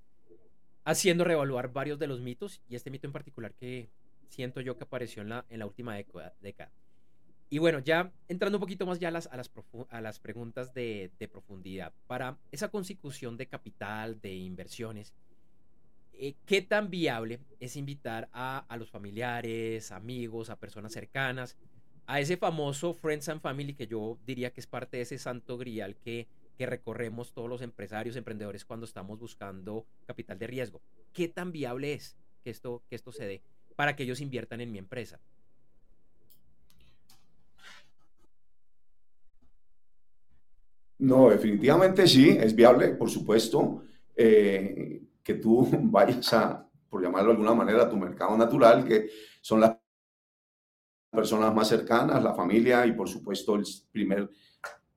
haciendo 0.84 1.24
reevaluar 1.24 1.72
varios 1.72 2.00
de 2.00 2.08
los 2.08 2.22
mitos 2.22 2.60
y 2.68 2.76
este 2.76 2.90
mito 2.90 3.06
en 3.06 3.14
particular 3.14 3.54
que 3.54 3.88
siento 4.30 4.62
yo 4.62 4.78
que 4.78 4.86
apareció 4.86 5.22
en 5.22 5.30
la, 5.30 5.46
en 5.50 5.60
la 5.60 5.68
última 5.68 5.96
década. 6.42 6.72
Y 7.52 7.60
bueno, 7.60 7.80
ya 7.80 8.12
entrando 8.28 8.58
un 8.58 8.62
poquito 8.62 8.88
más 8.88 8.98
ya 8.98 9.10
a 9.10 9.12
las, 9.12 9.28
a 9.28 9.38
las, 9.38 9.52
a 9.90 10.02
las 10.02 10.20
preguntas 10.20 10.74
de, 10.74 11.12
de, 11.20 11.28
profundidad, 11.28 11.94
para 12.08 12.40
esa 12.52 12.70
consecución 12.70 13.38
de 13.38 13.46
capital, 13.46 14.20
de 14.22 14.34
inversiones, 14.34 15.14
eh, 16.20 16.36
¿qué 16.46 16.62
tan 16.62 16.90
viable 16.90 17.40
es 17.60 17.76
invitar 17.76 18.30
a, 18.34 18.66
los 18.78 18.90
familiares, 18.90 19.92
amigos, 19.92 20.50
a 20.50 20.60
personas 20.60 20.92
cercanas, 20.94 21.58
a 22.06 22.20
ese 22.20 22.38
famoso 22.38 22.94
Friends 22.94 23.30
and 23.30 23.42
Family 23.42 23.74
que 23.74 23.88
yo 23.88 24.18
diría 24.26 24.52
que 24.52 24.62
es 24.62 24.68
parte 24.68 24.98
de 24.98 25.04
ese 25.04 25.18
santo 25.18 25.58
grial 25.58 25.96
que, 25.96 26.28
recorremos 26.60 27.34
todos 27.34 27.48
los 27.48 27.62
empresarios, 27.62 28.16
emprendedores 28.16 28.66
cuando 28.66 28.88
estamos 28.88 29.20
buscando 29.20 29.86
capital 30.08 30.40
de 30.40 30.48
riesgo? 30.48 30.82
¿Qué 31.14 31.28
tan 31.28 31.52
viable 31.52 31.94
es 31.94 32.18
que 32.44 32.50
esto, 32.50 32.82
que 32.90 32.96
esto 32.96 33.12
se 33.12 33.26
dé? 33.28 33.42
para 33.78 33.96
que 33.96 34.04
ellos 34.04 34.20
inviertan 34.20 34.60
en 34.60 34.72
mi 34.72 34.80
empresa. 34.80 35.20
No, 40.98 41.30
definitivamente 41.30 42.08
sí, 42.08 42.30
es 42.30 42.56
viable, 42.56 42.90
por 42.96 43.12
supuesto, 43.12 43.84
eh, 44.16 45.00
que 45.28 45.34
tú 45.34 45.68
vayas 45.82 46.32
a, 46.32 46.66
por 46.90 47.04
llamarlo 47.04 47.32
de 47.32 47.34
alguna 47.34 47.54
manera, 47.54 47.84
a 47.84 47.90
tu 47.90 47.98
mercado 47.98 48.38
natural, 48.38 48.86
que 48.86 49.10
son 49.42 49.60
las 49.60 49.78
personas 51.12 51.54
más 51.54 51.68
cercanas, 51.68 52.24
la 52.24 52.34
familia 52.34 52.86
y 52.86 52.94
por 52.94 53.10
supuesto 53.10 53.56
el 53.56 53.66
primer 53.92 54.30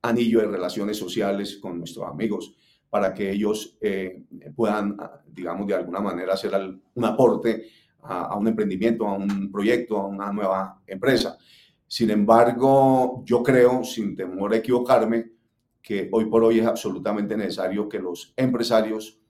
anillo 0.01 0.39
de 0.39 0.47
relaciones 0.47 0.95
sociales 0.95 1.57
con 1.57 1.79
nuestros 1.79 2.07
amigos 2.07 2.55
para 2.89 3.13
que 3.13 3.29
ellos 3.29 3.77
eh, 3.81 4.23
puedan, 4.55 4.95
digamos, 5.27 5.67
de 5.67 5.75
alguna 5.75 5.99
manera 5.99 6.33
hacer 6.33 6.53
un 6.93 7.05
aporte 7.05 7.67
a, 7.99 8.37
un 8.37 8.47
emprendimiento, 8.47 9.05
a 9.07 9.13
un 9.13 9.51
proyecto, 9.51 9.97
a 9.97 10.07
una 10.07 10.31
nueva 10.31 10.81
empresa. 10.87 11.37
Sin 11.87 12.09
embargo, 12.09 13.21
yo 13.25 13.43
creo, 13.43 13.83
sin 13.83 14.15
temor 14.15 14.53
a 14.53 14.57
equivocarme, 14.57 15.31
que 15.81 16.09
hoy 16.11 16.25
por 16.25 16.43
hoy 16.43 16.59
es 16.59 16.65
absolutamente 16.65 17.35
necesario 17.35 17.89
que 17.89 17.99
los 17.99 18.33
empresarios 18.37 19.20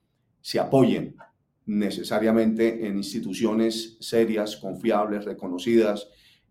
se 0.42 0.60
apoyen 0.60 1.16
necesariamente 1.66 2.88
en 2.88 2.98
instituciones 2.98 3.98
serias, 4.00 4.58
confiables, 4.58 5.26
reconocidas, 5.26 6.10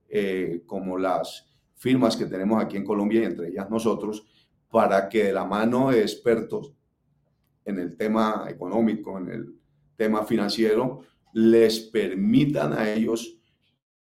eh, 0.08 0.62
como 0.66 0.98
las 0.98 1.46
firmas 1.74 2.16
que 2.16 2.26
tenemos 2.26 2.62
aquí 2.62 2.76
en 2.76 2.84
Colombia 2.84 3.22
y 3.22 3.24
entre 3.24 3.48
ellas 3.48 3.70
nosotros, 3.70 4.26
para 4.70 5.08
que 5.08 5.24
de 5.24 5.32
la 5.32 5.44
mano 5.44 5.90
de 5.90 6.02
expertos 6.02 6.72
en 7.64 7.78
el 7.78 7.96
tema 7.96 8.46
económico, 8.48 9.18
en 9.18 9.30
el 9.30 9.54
tema 9.96 10.24
financiero, 10.24 11.02
les 11.32 11.80
permitan 11.80 12.72
a 12.72 12.90
ellos 12.90 13.38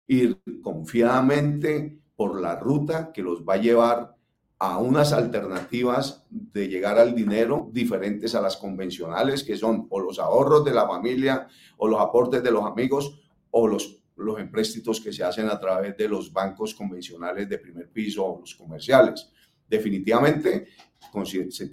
ir 0.07 0.41
confiadamente 0.63 1.99
por 2.17 2.41
la 2.41 2.57
ruta 2.57 3.13
que 3.13 3.23
los 3.23 3.43
va 3.43 3.55
a 3.55 3.61
llevar 3.61 4.14
a 4.59 4.79
unas 4.79 5.13
alternativas 5.13 6.25
de 6.31 6.69
llegar 6.69 6.99
al 6.99 7.15
dinero 7.15 7.69
diferentes 7.73 8.35
a 8.35 8.41
las 8.41 8.57
convencionales, 8.57 9.43
que 9.43 9.57
son 9.57 9.87
o 9.91 10.01
los 10.01 10.19
ahorros 10.19 10.65
de 10.65 10.73
la 10.73 10.87
familia, 10.87 11.49
o 11.77 11.89
los 11.89 12.01
aportes 12.01 12.43
de 12.43 12.51
los 12.51 12.65
amigos, 12.65 13.21
o 13.51 13.67
los, 13.67 14.03
los 14.17 14.39
empréstitos 14.39 15.01
que 15.01 15.13
se 15.13 15.25
hacen 15.25 15.49
a 15.49 15.59
través 15.59 15.97
de 15.97 16.09
los 16.09 16.33
bancos 16.33 16.75
convencionales 16.75 17.49
de 17.49 17.59
primer 17.59 17.89
piso 17.91 18.25
o 18.25 18.41
los 18.41 18.55
comerciales. 18.55 19.29
Definitivamente, 19.69 20.69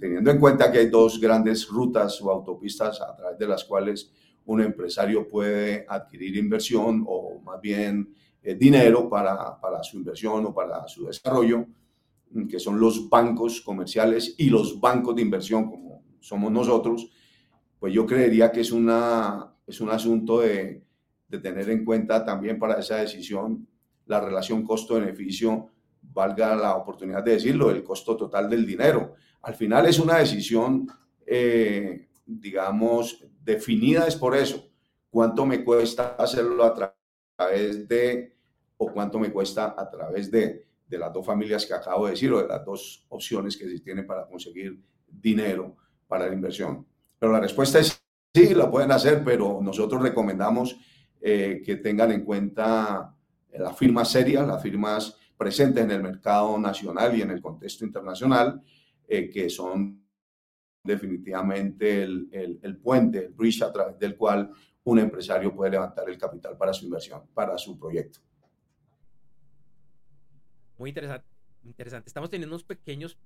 teniendo 0.00 0.30
en 0.30 0.38
cuenta 0.38 0.70
que 0.70 0.78
hay 0.78 0.88
dos 0.88 1.20
grandes 1.20 1.68
rutas 1.68 2.20
o 2.20 2.30
autopistas 2.30 3.00
a 3.00 3.14
través 3.14 3.38
de 3.38 3.46
las 3.46 3.64
cuales 3.64 4.10
un 4.46 4.60
empresario 4.60 5.28
puede 5.28 5.86
adquirir 5.88 6.36
inversión 6.36 7.04
o 7.06 7.40
más 7.40 7.60
bien 7.60 8.14
eh, 8.42 8.54
dinero 8.54 9.08
para, 9.08 9.60
para 9.60 9.82
su 9.82 9.98
inversión 9.98 10.46
o 10.46 10.54
para 10.54 10.88
su 10.88 11.06
desarrollo, 11.06 11.66
que 12.48 12.58
son 12.58 12.80
los 12.80 13.08
bancos 13.08 13.60
comerciales 13.60 14.34
y 14.38 14.50
los 14.50 14.80
bancos 14.80 15.16
de 15.16 15.22
inversión, 15.22 15.70
como 15.70 16.02
somos 16.20 16.50
nosotros, 16.50 17.10
pues 17.78 17.92
yo 17.92 18.06
creería 18.06 18.52
que 18.52 18.60
es, 18.60 18.72
una, 18.72 19.54
es 19.66 19.80
un 19.80 19.90
asunto 19.90 20.40
de, 20.40 20.84
de 21.28 21.38
tener 21.38 21.68
en 21.70 21.84
cuenta 21.84 22.24
también 22.24 22.58
para 22.58 22.78
esa 22.78 22.96
decisión 22.96 23.66
la 24.06 24.20
relación 24.20 24.62
costo-beneficio, 24.62 25.68
valga 26.02 26.54
la 26.54 26.76
oportunidad 26.76 27.22
de 27.22 27.32
decirlo, 27.32 27.70
el 27.70 27.82
costo 27.82 28.16
total 28.16 28.50
del 28.50 28.66
dinero. 28.66 29.14
Al 29.42 29.54
final 29.54 29.86
es 29.86 29.98
una 29.98 30.18
decisión, 30.18 30.86
eh, 31.26 32.08
digamos, 32.26 33.24
definida 33.42 34.06
es 34.06 34.16
por 34.16 34.36
eso. 34.36 34.68
¿Cuánto 35.10 35.46
me 35.46 35.64
cuesta 35.64 36.16
hacerlo 36.18 36.64
a 36.64 36.74
través 36.74 37.88
de, 37.88 38.36
o 38.76 38.92
cuánto 38.92 39.18
me 39.18 39.32
cuesta 39.32 39.74
a 39.76 39.90
través 39.90 40.30
de, 40.30 40.66
de 40.92 40.98
las 40.98 41.12
dos 41.12 41.24
familias 41.24 41.64
que 41.64 41.72
acabo 41.72 42.04
de 42.04 42.12
decir, 42.12 42.32
o 42.32 42.42
de 42.42 42.48
las 42.48 42.64
dos 42.64 43.06
opciones 43.08 43.56
que 43.56 43.68
se 43.68 43.80
tienen 43.80 44.06
para 44.06 44.26
conseguir 44.26 44.78
dinero 45.06 45.76
para 46.06 46.26
la 46.26 46.34
inversión? 46.34 46.86
Pero 47.18 47.32
la 47.32 47.40
respuesta 47.40 47.78
es 47.78 48.02
sí, 48.34 48.54
la 48.54 48.70
pueden 48.70 48.92
hacer, 48.92 49.22
pero 49.24 49.60
nosotros 49.62 50.02
recomendamos 50.02 50.76
eh, 51.20 51.62
que 51.64 51.76
tengan 51.76 52.12
en 52.12 52.24
cuenta 52.24 53.14
las 53.52 53.76
firmas 53.76 54.10
serias, 54.10 54.46
las 54.46 54.62
firmas 54.62 55.16
presentes 55.36 55.84
en 55.84 55.90
el 55.90 56.02
mercado 56.02 56.58
nacional 56.58 57.16
y 57.16 57.22
en 57.22 57.30
el 57.30 57.40
contexto 57.40 57.84
internacional, 57.84 58.62
eh, 59.06 59.30
que 59.30 59.48
son 59.50 60.02
definitivamente 60.84 62.02
el, 62.02 62.58
el, 62.62 62.76
puente, 62.78 63.26
el 63.26 63.32
bridge 63.32 63.62
a 63.62 63.72
través 63.72 63.98
del 63.98 64.16
cual 64.16 64.50
un 64.84 64.98
empresario 64.98 65.54
puede 65.54 65.72
levantar 65.72 66.08
el 66.08 66.18
capital 66.18 66.56
para 66.56 66.72
su 66.72 66.86
inversión, 66.86 67.22
para 67.32 67.56
su 67.56 67.78
proyecto. 67.78 68.20
Muy 70.78 70.90
interesante. 70.90 71.26
Interesante. 71.64 72.08
Estamos 72.08 72.28
teniendo 72.28 72.54
unos 72.54 72.64
pequeños 72.64 73.16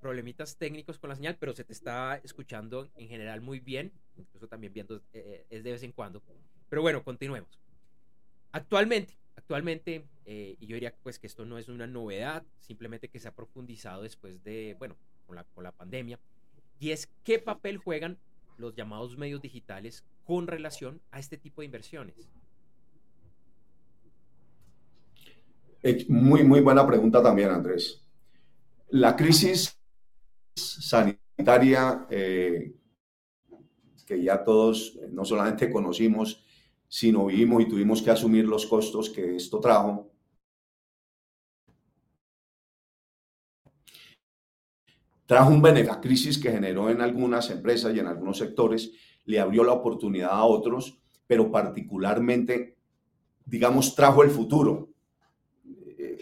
problemitas 0.00 0.56
técnicos 0.56 0.98
con 0.98 1.08
la 1.08 1.16
señal, 1.16 1.36
pero 1.40 1.54
se 1.54 1.64
te 1.64 1.72
está 1.72 2.20
escuchando 2.22 2.90
en 2.94 3.08
general 3.08 3.40
muy 3.40 3.58
bien, 3.58 3.90
incluso 4.16 4.48
también 4.48 4.74
viendo 4.74 5.00
eh, 5.14 5.46
es 5.48 5.64
de 5.64 5.72
vez 5.72 5.82
en 5.82 5.92
cuando. 5.92 6.22
Pero 6.68 6.82
bueno, 6.82 7.02
continuemos. 7.02 7.58
Actualmente, 8.52 9.16
actualmente, 9.34 10.04
eh, 10.26 10.56
y 10.60 10.66
yo 10.66 10.74
diría 10.74 10.94
pues 11.02 11.18
que 11.18 11.26
esto 11.26 11.46
no 11.46 11.56
es 11.56 11.68
una 11.68 11.86
novedad, 11.86 12.44
simplemente 12.58 13.08
que 13.08 13.18
se 13.18 13.28
ha 13.28 13.34
profundizado 13.34 14.02
después 14.02 14.42
de, 14.44 14.76
bueno, 14.78 14.96
con 15.26 15.36
la, 15.36 15.44
con 15.44 15.64
la 15.64 15.72
pandemia, 15.72 16.18
y 16.78 16.90
es 16.90 17.08
qué 17.24 17.38
papel 17.38 17.78
juegan 17.78 18.18
los 18.58 18.74
llamados 18.74 19.16
medios 19.16 19.40
digitales 19.40 20.04
con 20.24 20.46
relación 20.46 21.00
a 21.10 21.18
este 21.18 21.38
tipo 21.38 21.62
de 21.62 21.66
inversiones. 21.66 22.28
Muy, 26.08 26.44
muy 26.44 26.60
buena 26.60 26.86
pregunta 26.86 27.22
también, 27.22 27.50
Andrés. 27.50 28.02
La 28.90 29.16
crisis 29.16 29.78
sanitaria 30.54 32.06
eh, 32.10 32.74
que 34.06 34.22
ya 34.22 34.44
todos 34.44 34.98
eh, 35.00 35.08
no 35.10 35.24
solamente 35.24 35.70
conocimos, 35.70 36.44
sino 36.88 37.26
vivimos 37.26 37.62
y 37.62 37.68
tuvimos 37.68 38.02
que 38.02 38.10
asumir 38.10 38.44
los 38.44 38.66
costos 38.66 39.08
que 39.08 39.36
esto 39.36 39.60
trajo, 39.60 40.10
trajo 45.24 45.50
un 45.50 45.62
beneficio. 45.62 45.94
La 45.94 46.00
crisis 46.00 46.38
que 46.38 46.50
generó 46.50 46.90
en 46.90 47.00
algunas 47.00 47.48
empresas 47.50 47.94
y 47.94 48.00
en 48.00 48.08
algunos 48.08 48.36
sectores 48.36 48.92
le 49.24 49.38
abrió 49.38 49.64
la 49.64 49.72
oportunidad 49.72 50.32
a 50.32 50.44
otros, 50.44 51.00
pero 51.26 51.50
particularmente, 51.50 52.76
digamos, 53.46 53.94
trajo 53.94 54.24
el 54.24 54.30
futuro. 54.30 54.90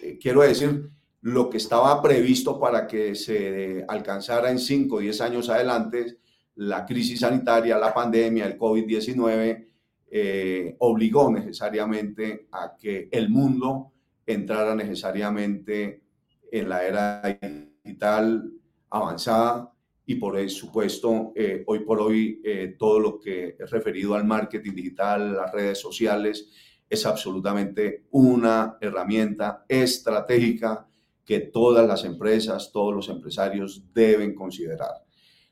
Eh, 0.02 0.18
quiero 0.20 0.42
decir, 0.42 0.90
lo 1.22 1.50
que 1.50 1.56
estaba 1.56 2.00
previsto 2.00 2.58
para 2.58 2.86
que 2.86 3.14
se 3.14 3.84
alcanzara 3.88 4.50
en 4.50 4.58
5 4.58 4.96
o 4.96 4.98
10 5.00 5.20
años 5.20 5.48
adelante, 5.48 6.18
la 6.56 6.84
crisis 6.84 7.20
sanitaria, 7.20 7.78
la 7.78 7.94
pandemia, 7.94 8.46
el 8.46 8.58
COVID-19, 8.58 9.66
eh, 10.10 10.76
obligó 10.78 11.30
necesariamente 11.30 12.48
a 12.52 12.74
que 12.76 13.08
el 13.12 13.28
mundo 13.28 13.92
entrara 14.26 14.74
necesariamente 14.74 16.02
en 16.50 16.68
la 16.68 16.86
era 16.86 17.38
digital, 17.84 18.50
avanzada 18.90 19.72
y 20.06 20.14
por 20.14 20.48
supuesto 20.48 21.32
eh, 21.36 21.62
hoy 21.66 21.80
por 21.80 22.00
hoy 22.00 22.40
eh, 22.42 22.76
todo 22.78 22.98
lo 22.98 23.20
que 23.20 23.56
es 23.58 23.70
referido 23.70 24.14
al 24.14 24.24
marketing 24.24 24.72
digital, 24.72 25.34
las 25.34 25.52
redes 25.52 25.78
sociales, 25.78 26.50
es 26.88 27.06
absolutamente 27.06 28.06
una 28.10 28.78
herramienta 28.80 29.64
estratégica 29.68 30.86
que 31.24 31.40
todas 31.40 31.86
las 31.86 32.04
empresas, 32.04 32.70
todos 32.72 32.94
los 32.94 33.08
empresarios 33.08 33.92
deben 33.92 34.34
considerar. 34.34 35.04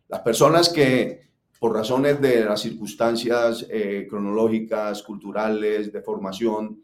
Las 0.09 0.21
personas 0.21 0.69
que 0.69 1.27
por 1.59 1.75
razones 1.75 2.21
de 2.21 2.45
las 2.45 2.61
circunstancias 2.61 3.67
eh, 3.71 4.07
cronológicas, 4.09 5.03
culturales, 5.03 5.93
de 5.93 6.03
formación, 6.03 6.83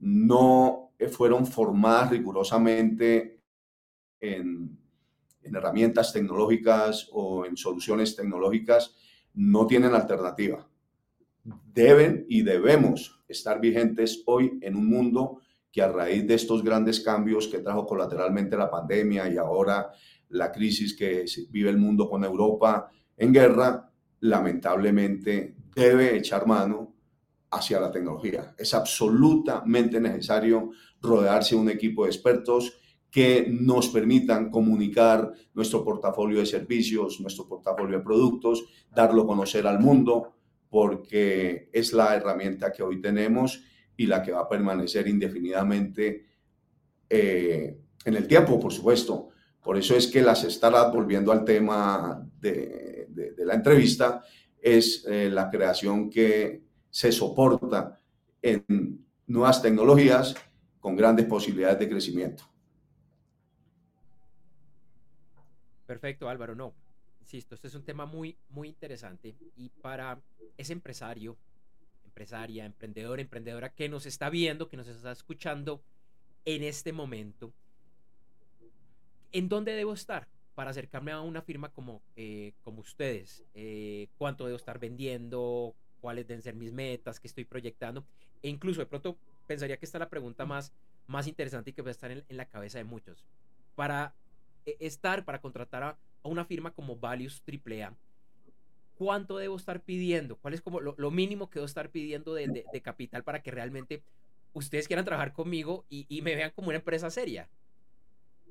no 0.00 0.92
fueron 1.10 1.46
formadas 1.46 2.10
rigurosamente 2.10 3.40
en 4.20 4.78
en 5.42 5.56
herramientas 5.56 6.12
tecnológicas 6.12 7.08
o 7.12 7.44
en 7.44 7.56
soluciones 7.56 8.16
tecnológicas 8.16 8.94
no 9.34 9.66
tienen 9.66 9.94
alternativa. 9.94 10.68
Deben 11.72 12.26
y 12.28 12.42
debemos 12.42 13.21
estar 13.32 13.60
vigentes 13.60 14.22
hoy 14.26 14.58
en 14.62 14.76
un 14.76 14.86
mundo 14.86 15.40
que 15.70 15.82
a 15.82 15.88
raíz 15.88 16.26
de 16.26 16.34
estos 16.34 16.62
grandes 16.62 17.00
cambios 17.00 17.48
que 17.48 17.58
trajo 17.58 17.86
colateralmente 17.86 18.56
la 18.56 18.70
pandemia 18.70 19.28
y 19.32 19.38
ahora 19.38 19.90
la 20.28 20.52
crisis 20.52 20.96
que 20.96 21.24
vive 21.50 21.70
el 21.70 21.78
mundo 21.78 22.08
con 22.08 22.24
Europa 22.24 22.90
en 23.16 23.32
guerra, 23.32 23.90
lamentablemente 24.20 25.56
debe 25.74 26.16
echar 26.16 26.46
mano 26.46 26.94
hacia 27.50 27.80
la 27.80 27.90
tecnología. 27.90 28.54
Es 28.56 28.74
absolutamente 28.74 30.00
necesario 30.00 30.70
rodearse 31.00 31.54
de 31.54 31.60
un 31.60 31.70
equipo 31.70 32.04
de 32.04 32.10
expertos 32.10 32.78
que 33.10 33.46
nos 33.50 33.88
permitan 33.88 34.50
comunicar 34.50 35.32
nuestro 35.52 35.84
portafolio 35.84 36.40
de 36.40 36.46
servicios, 36.46 37.20
nuestro 37.20 37.46
portafolio 37.46 37.98
de 37.98 38.04
productos, 38.04 38.64
darlo 38.90 39.22
a 39.22 39.26
conocer 39.26 39.66
al 39.66 39.80
mundo, 39.80 40.32
porque 40.72 41.68
es 41.70 41.92
la 41.92 42.16
herramienta 42.16 42.72
que 42.72 42.82
hoy 42.82 42.98
tenemos 42.98 43.62
y 43.94 44.06
la 44.06 44.22
que 44.22 44.32
va 44.32 44.40
a 44.40 44.48
permanecer 44.48 45.06
indefinidamente 45.06 46.24
eh, 47.10 47.78
en 48.02 48.16
el 48.16 48.26
tiempo, 48.26 48.58
por 48.58 48.72
supuesto. 48.72 49.28
Por 49.62 49.76
eso 49.76 49.94
es 49.94 50.06
que 50.06 50.22
las 50.22 50.40
startups, 50.50 50.94
volviendo 50.94 51.30
al 51.30 51.44
tema 51.44 52.26
de, 52.40 53.06
la 53.36 53.52
entrevista, 53.52 54.24
es 54.62 55.04
eh, 55.06 55.28
la 55.30 55.50
creación 55.50 56.08
que 56.08 56.62
se 56.88 57.12
soporta 57.12 58.00
en 58.40 59.04
nuevas 59.26 59.60
tecnologías 59.60 60.34
con 60.80 60.96
grandes 60.96 61.26
posibilidades 61.26 61.80
de 61.80 61.88
crecimiento. 61.90 62.44
Perfecto, 65.84 66.30
Álvaro. 66.30 66.54
No, 66.54 66.72
insisto, 67.32 67.54
este 67.54 67.68
es 67.68 67.74
un 67.74 67.84
tema 67.84 68.04
muy, 68.04 68.36
muy 68.50 68.68
interesante 68.68 69.34
y 69.56 69.70
para 69.70 70.20
ese 70.58 70.74
empresario, 70.74 71.38
empresaria, 72.04 72.66
emprendedor, 72.66 73.20
emprendedora 73.20 73.72
que 73.72 73.88
nos 73.88 74.04
está 74.04 74.28
viendo, 74.28 74.68
que 74.68 74.76
nos 74.76 74.86
está 74.86 75.12
escuchando 75.12 75.82
en 76.44 76.62
este 76.62 76.92
momento, 76.92 77.54
¿en 79.32 79.48
dónde 79.48 79.72
debo 79.72 79.94
estar 79.94 80.28
para 80.54 80.70
acercarme 80.70 81.10
a 81.10 81.22
una 81.22 81.40
firma 81.40 81.72
como, 81.72 82.02
eh, 82.16 82.52
como 82.60 82.80
ustedes? 82.80 83.44
Eh, 83.54 84.08
¿Cuánto 84.18 84.44
debo 84.44 84.56
estar 84.56 84.78
vendiendo? 84.78 85.74
¿Cuáles 86.02 86.26
deben 86.26 86.42
ser 86.42 86.54
mis 86.54 86.72
metas? 86.72 87.18
¿Qué 87.18 87.28
estoy 87.28 87.46
proyectando? 87.46 88.04
E 88.42 88.50
incluso 88.50 88.80
de 88.80 88.86
pronto 88.86 89.16
pensaría 89.46 89.78
que 89.78 89.86
esta 89.86 89.96
es 89.96 90.00
la 90.00 90.10
pregunta 90.10 90.44
más, 90.44 90.74
más 91.06 91.26
interesante 91.26 91.70
y 91.70 91.72
que 91.72 91.80
va 91.80 91.90
estar 91.90 92.10
en, 92.10 92.24
en 92.28 92.36
la 92.36 92.44
cabeza 92.44 92.76
de 92.76 92.84
muchos. 92.84 93.24
Para 93.74 94.14
e, 94.66 94.76
estar, 94.80 95.24
para 95.24 95.40
contratar 95.40 95.82
a, 95.82 95.98
una 96.28 96.44
firma 96.44 96.72
como 96.72 96.96
Values 96.96 97.42
AAA, 97.46 97.94
¿cuánto 98.94 99.38
debo 99.38 99.56
estar 99.56 99.82
pidiendo? 99.82 100.36
¿Cuál 100.36 100.54
es 100.54 100.60
como 100.62 100.80
lo, 100.80 101.10
mínimo 101.10 101.50
que 101.50 101.58
debo 101.58 101.66
estar 101.66 101.90
pidiendo 101.90 102.34
de, 102.34 102.64
capital 102.82 103.24
para 103.24 103.42
que 103.42 103.50
realmente 103.50 104.02
ustedes 104.52 104.86
quieran 104.86 105.04
trabajar 105.04 105.32
conmigo 105.32 105.84
y, 105.88 106.20
me 106.22 106.34
vean 106.34 106.52
como 106.54 106.68
una 106.68 106.78
empresa 106.78 107.10
seria? 107.10 107.48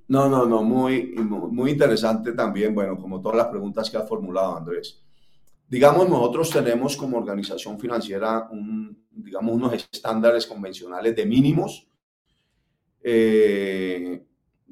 No, 0.08 0.28
no, 0.28 0.46
no, 0.46 0.62
muy, 0.64 1.14
muy 1.16 1.72
interesante 1.72 2.34
también, 2.34 2.76
bueno, 2.76 2.98
como 2.98 3.22
todas 3.22 3.38
las 3.38 3.48
preguntas 3.48 3.90
que 3.90 3.98
ha 3.98 4.02
formulado 4.02 4.58
Andrés. 4.58 5.02
Digamos, 5.70 6.10
nosotros 6.10 6.50
tenemos 6.50 6.98
como 6.98 7.18
organización 7.18 7.80
financiera, 7.80 8.50
un, 8.52 9.06
digamos, 9.10 9.56
unos 9.56 9.74
estándares 9.74 10.46
convencionales 10.46 11.16
de 11.16 11.26
mínimos. 11.26 11.88
Eh, 13.04 14.26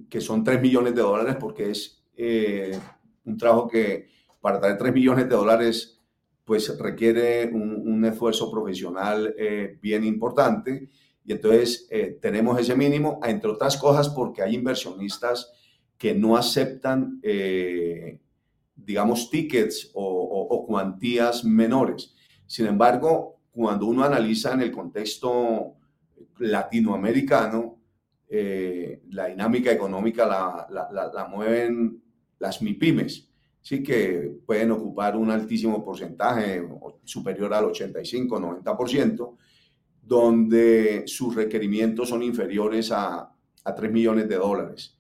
que 0.08 0.22
son 0.22 0.44
3 0.44 0.62
millones 0.62 0.96
de 0.96 1.02
dólares, 1.02 1.36
porque 1.40 1.72
es 1.72 1.99
eh, 2.22 2.78
un 3.24 3.38
trabajo 3.38 3.68
que 3.68 4.10
para 4.42 4.60
traer 4.60 4.78
3 4.78 4.94
millones 4.94 5.30
de 5.30 5.36
dólares 5.36 6.02
pues 6.44 6.78
requiere 6.78 7.46
un, 7.46 8.04
esfuerzo 8.04 8.52
profesional 8.52 9.34
eh, 9.38 9.78
bien 9.82 10.04
importante. 10.04 10.90
Y 11.24 11.32
entonces 11.32 11.88
eh, 11.92 12.18
tenemos 12.22 12.60
ese 12.60 12.76
mínimo, 12.76 13.20
entre 13.24 13.52
otras 13.52 13.78
cosas 13.78 14.10
porque 14.10 14.42
hay 14.42 14.56
inversionistas 14.56 15.54
que 15.98 16.16
no 16.16 16.38
aceptan, 16.38 17.22
digamos, 18.76 19.30
tickets 19.30 19.92
o, 19.94 20.48
o 20.50 20.66
cuantías 20.66 21.44
menores. 21.44 22.16
Sin 22.48 22.66
embargo, 22.66 23.38
cuando 23.52 23.86
uno 23.86 24.04
analiza 24.04 24.54
en 24.54 24.62
el 24.62 24.72
contexto 24.72 25.76
latinoamericano, 26.40 27.80
eh, 28.32 29.02
la 29.10 29.26
dinámica 29.26 29.72
económica 29.72 30.26
la, 30.28 31.28
mueven 31.32 32.04
las 32.40 32.62
MIPIMES, 32.62 33.30
sí 33.62 33.84
que 33.84 34.40
pueden 34.46 34.72
ocupar 34.72 35.16
un 35.16 35.30
altísimo 35.30 35.84
porcentaje, 35.84 36.68
superior 37.04 37.54
al 37.54 37.66
85-90%, 37.66 39.38
donde 40.02 41.04
sus 41.06 41.36
requerimientos 41.36 42.10
son 42.10 42.24
inferiores 42.24 42.92
a, 42.92 43.32
a 43.64 43.76
3 43.76 43.92
millones 43.92 44.28
de 44.28 44.36
dólares. 44.36 44.98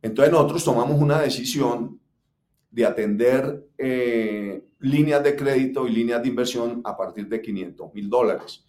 Entonces 0.00 0.32
nosotros 0.32 0.64
tomamos 0.64 1.00
una 1.00 1.20
decisión 1.20 2.00
de 2.70 2.84
atender 2.84 3.68
eh, 3.76 4.64
líneas 4.80 5.22
de 5.24 5.34
crédito 5.34 5.86
y 5.86 5.92
líneas 5.92 6.22
de 6.22 6.28
inversión 6.28 6.80
a 6.84 6.96
partir 6.96 7.28
de 7.28 7.40
500 7.40 7.94
mil 7.94 8.08
dólares. 8.08 8.64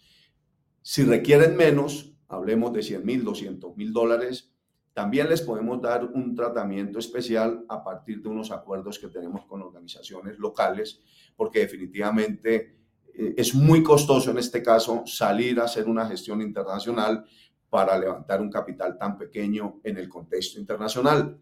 Si 0.82 1.04
requieren 1.04 1.56
menos, 1.56 2.14
hablemos 2.28 2.72
de 2.72 2.82
100 2.82 3.04
mil, 3.04 3.22
200 3.22 3.76
mil 3.76 3.92
dólares, 3.92 4.50
también 4.92 5.28
les 5.28 5.40
podemos 5.42 5.80
dar 5.80 6.04
un 6.04 6.34
tratamiento 6.34 6.98
especial 6.98 7.64
a 7.68 7.82
partir 7.82 8.20
de 8.20 8.28
unos 8.28 8.50
acuerdos 8.50 8.98
que 8.98 9.08
tenemos 9.08 9.44
con 9.46 9.62
organizaciones 9.62 10.38
locales, 10.38 11.00
porque 11.36 11.60
definitivamente 11.60 12.76
eh, 13.14 13.34
es 13.36 13.54
muy 13.54 13.82
costoso 13.82 14.30
en 14.30 14.38
este 14.38 14.62
caso 14.62 15.04
salir 15.06 15.60
a 15.60 15.64
hacer 15.64 15.88
una 15.88 16.06
gestión 16.06 16.42
internacional 16.42 17.24
para 17.68 17.96
levantar 17.96 18.40
un 18.40 18.50
capital 18.50 18.98
tan 18.98 19.16
pequeño 19.16 19.80
en 19.84 19.96
el 19.96 20.08
contexto 20.08 20.58
internacional. 20.58 21.38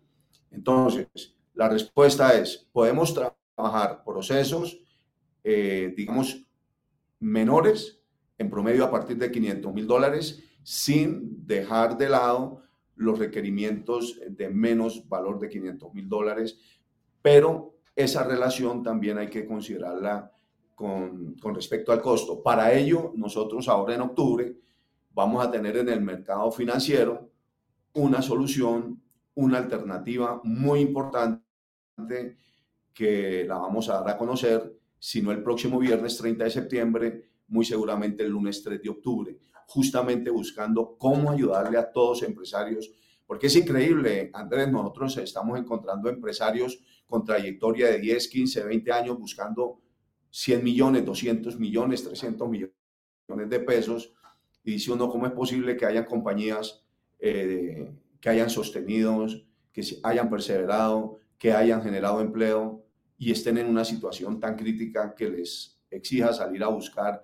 Entonces, 0.50 1.06
la 1.54 1.68
respuesta 1.68 2.38
es, 2.38 2.68
podemos 2.70 3.14
trabajar 3.14 4.04
procesos, 4.04 4.78
eh, 5.42 5.94
digamos, 5.96 6.44
menores, 7.18 8.02
en 8.36 8.50
promedio 8.50 8.84
a 8.84 8.90
partir 8.90 9.16
de 9.16 9.32
500 9.32 9.72
mil 9.72 9.86
dólares, 9.86 10.44
sin 10.62 11.46
dejar 11.46 11.96
de 11.96 12.10
lado 12.10 12.62
los 12.98 13.18
requerimientos 13.18 14.20
de 14.28 14.50
menos 14.50 15.08
valor 15.08 15.38
de 15.38 15.48
500 15.48 15.94
mil 15.94 16.08
dólares, 16.08 16.58
pero 17.22 17.76
esa 17.94 18.24
relación 18.24 18.82
también 18.82 19.18
hay 19.18 19.28
que 19.28 19.46
considerarla 19.46 20.32
con, 20.74 21.34
con, 21.34 21.54
respecto 21.54 21.92
al 21.92 22.00
costo. 22.00 22.42
Para 22.42 22.72
ello, 22.72 23.12
nosotros 23.16 23.68
ahora 23.68 23.94
en 23.94 24.02
octubre 24.02 24.56
vamos 25.12 25.44
a 25.44 25.50
tener 25.50 25.76
en 25.76 25.88
el 25.88 26.00
mercado 26.00 26.50
financiero 26.52 27.30
una 27.94 28.22
solución, 28.22 29.02
una 29.34 29.58
alternativa 29.58 30.40
muy 30.44 30.80
importante 30.80 31.42
que 32.92 33.44
la 33.46 33.58
vamos 33.58 33.88
a 33.88 33.94
dar 33.94 34.10
a 34.10 34.18
conocer, 34.18 34.76
si 34.98 35.22
no 35.22 35.30
el 35.30 35.42
próximo 35.42 35.78
viernes 35.78 36.16
30 36.18 36.44
de 36.44 36.50
septiembre, 36.50 37.30
muy 37.48 37.64
seguramente 37.64 38.24
el 38.24 38.30
lunes 38.30 38.62
3 38.62 38.82
de 38.82 38.88
octubre 38.88 39.38
justamente 39.68 40.30
buscando 40.30 40.96
cómo 40.96 41.30
ayudarle 41.30 41.76
a 41.76 41.92
todos 41.92 42.22
los 42.22 42.28
empresarios, 42.28 42.90
porque 43.26 43.48
es 43.48 43.56
increíble, 43.56 44.30
Andrés, 44.32 44.72
nosotros 44.72 45.18
estamos 45.18 45.58
encontrando 45.58 46.08
empresarios 46.08 46.80
con 47.06 47.22
trayectoria 47.22 47.88
de 47.88 47.98
10, 47.98 48.28
15, 48.28 48.64
20 48.64 48.92
años 48.92 49.18
buscando 49.18 49.82
100 50.30 50.64
millones, 50.64 51.04
200 51.04 51.58
millones, 51.58 52.02
300 52.02 52.48
millones 52.48 52.72
de 53.50 53.60
pesos, 53.60 54.14
y 54.64 54.72
dice 54.72 54.90
uno, 54.90 55.10
¿cómo 55.10 55.26
es 55.26 55.32
posible 55.32 55.76
que 55.76 55.84
hayan 55.84 56.06
compañías 56.06 56.82
eh, 57.18 57.92
que 58.20 58.30
hayan 58.30 58.48
sostenido, 58.48 59.26
que 59.70 59.82
hayan 60.02 60.30
perseverado, 60.30 61.18
que 61.38 61.52
hayan 61.52 61.82
generado 61.82 62.22
empleo 62.22 62.86
y 63.18 63.32
estén 63.32 63.58
en 63.58 63.66
una 63.66 63.84
situación 63.84 64.40
tan 64.40 64.56
crítica 64.56 65.14
que 65.14 65.28
les 65.28 65.78
exija 65.90 66.32
salir 66.32 66.64
a 66.64 66.68
buscar 66.68 67.22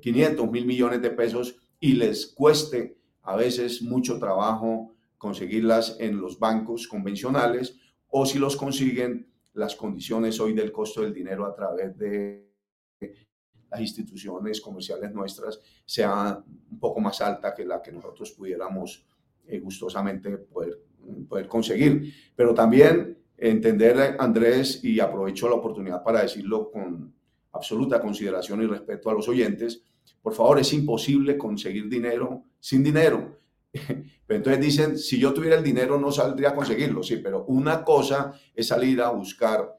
500 0.00 0.50
mil 0.50 0.66
millones 0.66 1.02
de 1.02 1.10
pesos 1.10 1.56
y 1.78 1.92
les 1.94 2.26
cueste 2.26 2.96
a 3.22 3.36
veces 3.36 3.82
mucho 3.82 4.18
trabajo 4.18 4.94
conseguirlas 5.18 5.96
en 6.00 6.20
los 6.20 6.38
bancos 6.38 6.88
convencionales 6.88 7.78
o 8.08 8.26
si 8.26 8.38
los 8.38 8.56
consiguen, 8.56 9.28
las 9.54 9.74
condiciones 9.74 10.40
hoy 10.40 10.52
del 10.52 10.72
costo 10.72 11.02
del 11.02 11.12
dinero 11.12 11.44
a 11.44 11.54
través 11.54 11.96
de 11.98 12.50
las 13.70 13.80
instituciones 13.80 14.60
comerciales 14.60 15.12
nuestras 15.12 15.60
sea 15.84 16.42
un 16.70 16.78
poco 16.78 17.00
más 17.00 17.20
alta 17.20 17.54
que 17.54 17.64
la 17.64 17.80
que 17.80 17.92
nosotros 17.92 18.32
pudiéramos 18.32 19.04
eh, 19.46 19.58
gustosamente 19.60 20.30
poder, 20.38 20.78
poder 21.28 21.46
conseguir. 21.48 22.12
Pero 22.34 22.54
también 22.54 23.18
entender, 23.36 24.16
Andrés, 24.18 24.82
y 24.84 25.00
aprovecho 25.00 25.48
la 25.48 25.56
oportunidad 25.56 26.02
para 26.02 26.22
decirlo 26.22 26.70
con, 26.70 27.14
absoluta 27.52 28.00
consideración 28.00 28.62
y 28.62 28.66
respeto 28.66 29.10
a 29.10 29.14
los 29.14 29.28
oyentes, 29.28 29.82
por 30.22 30.34
favor, 30.34 30.58
es 30.58 30.72
imposible 30.72 31.38
conseguir 31.38 31.88
dinero 31.88 32.44
sin 32.58 32.82
dinero. 32.82 33.38
Pero 33.72 34.36
entonces 34.36 34.60
dicen, 34.60 34.98
si 34.98 35.18
yo 35.18 35.32
tuviera 35.32 35.56
el 35.56 35.64
dinero 35.64 35.98
no 35.98 36.10
saldría 36.12 36.50
a 36.50 36.54
conseguirlo, 36.54 37.02
sí, 37.02 37.16
pero 37.16 37.44
una 37.46 37.84
cosa 37.84 38.32
es 38.54 38.68
salir 38.68 39.00
a 39.00 39.10
buscar 39.10 39.76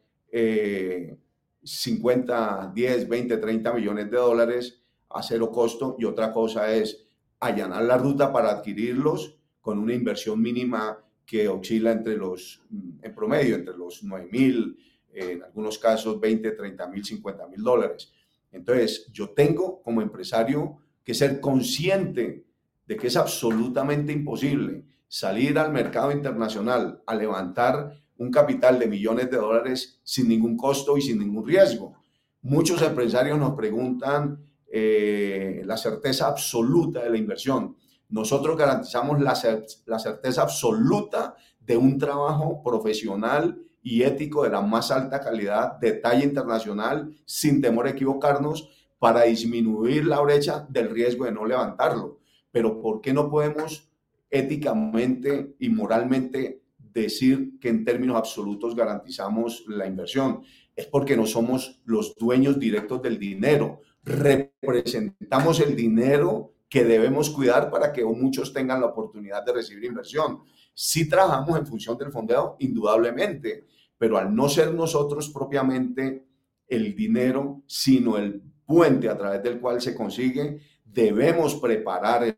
50, 1.63 2.71
10, 2.73 3.09
20, 3.09 3.37
30 3.37 3.73
millones 3.73 4.09
de 4.09 4.17
dólares 4.17 4.81
a 5.09 5.21
cero 5.21 5.51
costo 5.51 5.97
y 5.99 6.05
otra 6.05 6.31
cosa 6.31 6.73
es 6.73 7.05
allanar 7.39 7.83
la 7.83 7.97
ruta 7.97 8.31
para 8.31 8.51
adquirirlos 8.51 9.37
con 9.59 9.77
una 9.77 9.93
inversión 9.93 10.41
mínima 10.41 10.99
que 11.25 11.47
oscila 11.47 11.91
entre 11.91 12.17
los, 12.17 12.63
en 13.01 13.15
promedio, 13.15 13.55
entre 13.55 13.77
los 13.77 14.03
9 14.03 14.29
mil, 14.31 14.77
en 15.13 15.43
algunos 15.43 15.77
casos 15.77 16.19
20, 16.19 16.51
30 16.51 16.87
mil, 16.87 17.03
50 17.03 17.47
mil 17.47 17.63
dólares. 17.63 18.11
Entonces, 18.51 19.07
yo 19.11 19.29
tengo 19.29 19.81
como 19.81 20.01
empresario 20.01 20.77
que 21.03 21.13
ser 21.13 21.39
consciente 21.39 22.45
de 22.85 22.97
que 22.97 23.07
es 23.07 23.15
absolutamente 23.15 24.11
imposible 24.11 24.85
salir 25.07 25.57
al 25.59 25.71
mercado 25.71 26.11
internacional 26.11 27.01
a 27.05 27.15
levantar 27.15 28.01
un 28.17 28.31
capital 28.31 28.79
de 28.79 28.87
millones 28.87 29.31
de 29.31 29.37
dólares 29.37 29.99
sin 30.03 30.27
ningún 30.29 30.55
costo 30.55 30.97
y 30.97 31.01
sin 31.01 31.19
ningún 31.19 31.45
riesgo. 31.45 31.95
Muchos 32.41 32.81
empresarios 32.81 33.37
nos 33.37 33.55
preguntan 33.55 34.43
eh, 34.67 35.63
la 35.65 35.75
certeza 35.75 36.27
absoluta 36.27 37.03
de 37.03 37.09
la 37.09 37.17
inversión. 37.17 37.75
Nosotros 38.09 38.57
garantizamos 38.57 39.19
la, 39.19 39.37
la 39.85 39.99
certeza 39.99 40.43
absoluta 40.43 41.35
de 41.59 41.77
un 41.77 41.97
trabajo 41.97 42.61
profesional 42.63 43.61
y 43.83 44.03
ético 44.03 44.43
de 44.43 44.49
la 44.49 44.61
más 44.61 44.91
alta 44.91 45.19
calidad, 45.19 45.79
de 45.79 45.93
talla 45.93 46.23
internacional, 46.23 47.13
sin 47.25 47.61
temor 47.61 47.87
a 47.87 47.91
equivocarnos, 47.91 48.69
para 48.99 49.23
disminuir 49.23 50.05
la 50.05 50.21
brecha 50.21 50.67
del 50.69 50.91
riesgo 50.91 51.25
de 51.25 51.31
no 51.31 51.45
levantarlo. 51.45 52.19
Pero 52.51 52.81
¿por 52.81 53.01
qué 53.01 53.13
no 53.13 53.29
podemos 53.29 53.89
éticamente 54.29 55.55
y 55.59 55.69
moralmente 55.69 56.61
decir 56.77 57.59
que 57.59 57.69
en 57.69 57.83
términos 57.83 58.17
absolutos 58.17 58.75
garantizamos 58.75 59.63
la 59.67 59.87
inversión? 59.87 60.43
Es 60.75 60.85
porque 60.85 61.17
no 61.17 61.25
somos 61.25 61.81
los 61.85 62.15
dueños 62.15 62.59
directos 62.59 63.01
del 63.01 63.17
dinero. 63.17 63.81
Representamos 64.03 65.59
el 65.59 65.75
dinero 65.75 66.53
que 66.69 66.83
debemos 66.83 67.29
cuidar 67.29 67.69
para 67.69 67.91
que 67.91 68.05
muchos 68.05 68.53
tengan 68.53 68.81
la 68.81 68.87
oportunidad 68.87 69.43
de 69.43 69.53
recibir 69.53 69.85
inversión. 69.85 70.41
Si 70.73 71.07
trabajamos 71.07 71.57
en 71.57 71.67
función 71.67 71.97
del 71.97 72.11
fondeo, 72.11 72.55
indudablemente, 72.59 73.67
pero 73.97 74.17
al 74.17 74.33
no 74.33 74.49
ser 74.49 74.73
nosotros 74.73 75.29
propiamente 75.29 76.27
el 76.67 76.95
dinero, 76.95 77.63
sino 77.67 78.17
el 78.17 78.41
puente 78.65 79.09
a 79.09 79.17
través 79.17 79.43
del 79.43 79.59
cual 79.59 79.81
se 79.81 79.93
consigue, 79.93 80.59
debemos 80.83 81.55
preparar 81.55 82.35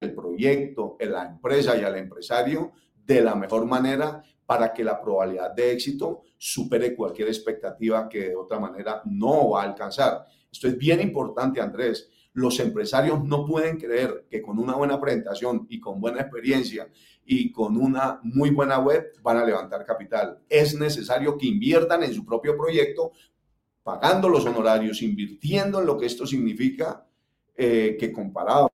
el 0.00 0.14
proyecto, 0.14 0.96
la 1.00 1.26
empresa 1.26 1.76
y 1.76 1.84
al 1.84 1.96
empresario 1.96 2.72
de 2.94 3.22
la 3.22 3.34
mejor 3.34 3.64
manera 3.64 4.22
para 4.44 4.72
que 4.72 4.84
la 4.84 5.00
probabilidad 5.00 5.52
de 5.54 5.72
éxito 5.72 6.22
supere 6.36 6.94
cualquier 6.94 7.28
expectativa 7.28 8.08
que 8.08 8.28
de 8.28 8.36
otra 8.36 8.60
manera 8.60 9.02
no 9.04 9.50
va 9.50 9.62
a 9.62 9.64
alcanzar. 9.64 10.26
Esto 10.50 10.68
es 10.68 10.76
bien 10.76 11.00
importante, 11.00 11.60
Andrés. 11.60 12.10
Los 12.36 12.60
empresarios 12.60 13.24
no 13.24 13.46
pueden 13.46 13.78
creer 13.78 14.26
que 14.28 14.42
con 14.42 14.58
una 14.58 14.74
buena 14.74 15.00
presentación 15.00 15.66
y 15.70 15.80
con 15.80 16.02
buena 16.02 16.20
experiencia 16.20 16.86
y 17.24 17.50
con 17.50 17.78
una 17.78 18.20
muy 18.24 18.50
buena 18.50 18.78
web 18.78 19.10
van 19.22 19.38
a 19.38 19.44
levantar 19.46 19.86
capital. 19.86 20.40
Es 20.46 20.78
necesario 20.78 21.38
que 21.38 21.46
inviertan 21.46 22.02
en 22.02 22.12
su 22.12 22.26
propio 22.26 22.54
proyecto, 22.54 23.12
pagando 23.82 24.28
los 24.28 24.44
honorarios, 24.44 25.00
invirtiendo 25.00 25.80
en 25.80 25.86
lo 25.86 25.96
que 25.96 26.04
esto 26.04 26.26
significa, 26.26 27.06
eh, 27.56 27.96
que 27.98 28.12
comparado 28.12 28.70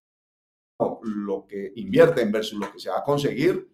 lo 1.03 1.47
que 1.47 1.73
invierten 1.77 2.33
versus 2.33 2.59
lo 2.59 2.73
que 2.73 2.81
se 2.81 2.91
va 2.91 2.99
a 2.99 3.05
conseguir, 3.05 3.71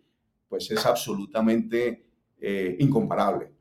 pues 0.50 0.70
es 0.70 0.84
absolutamente 0.84 2.10
eh, 2.38 2.76
incomparable. 2.78 3.54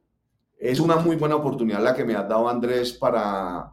Es 0.60 0.82
una 0.82 0.98
muy 0.98 1.16
buena 1.16 1.38
oportunidad 1.38 1.82
la 1.82 1.96
que 1.96 2.04
me 2.04 2.16
ha 2.16 2.24
dado 2.24 2.50
Andrés 2.50 2.92
para 2.92 3.72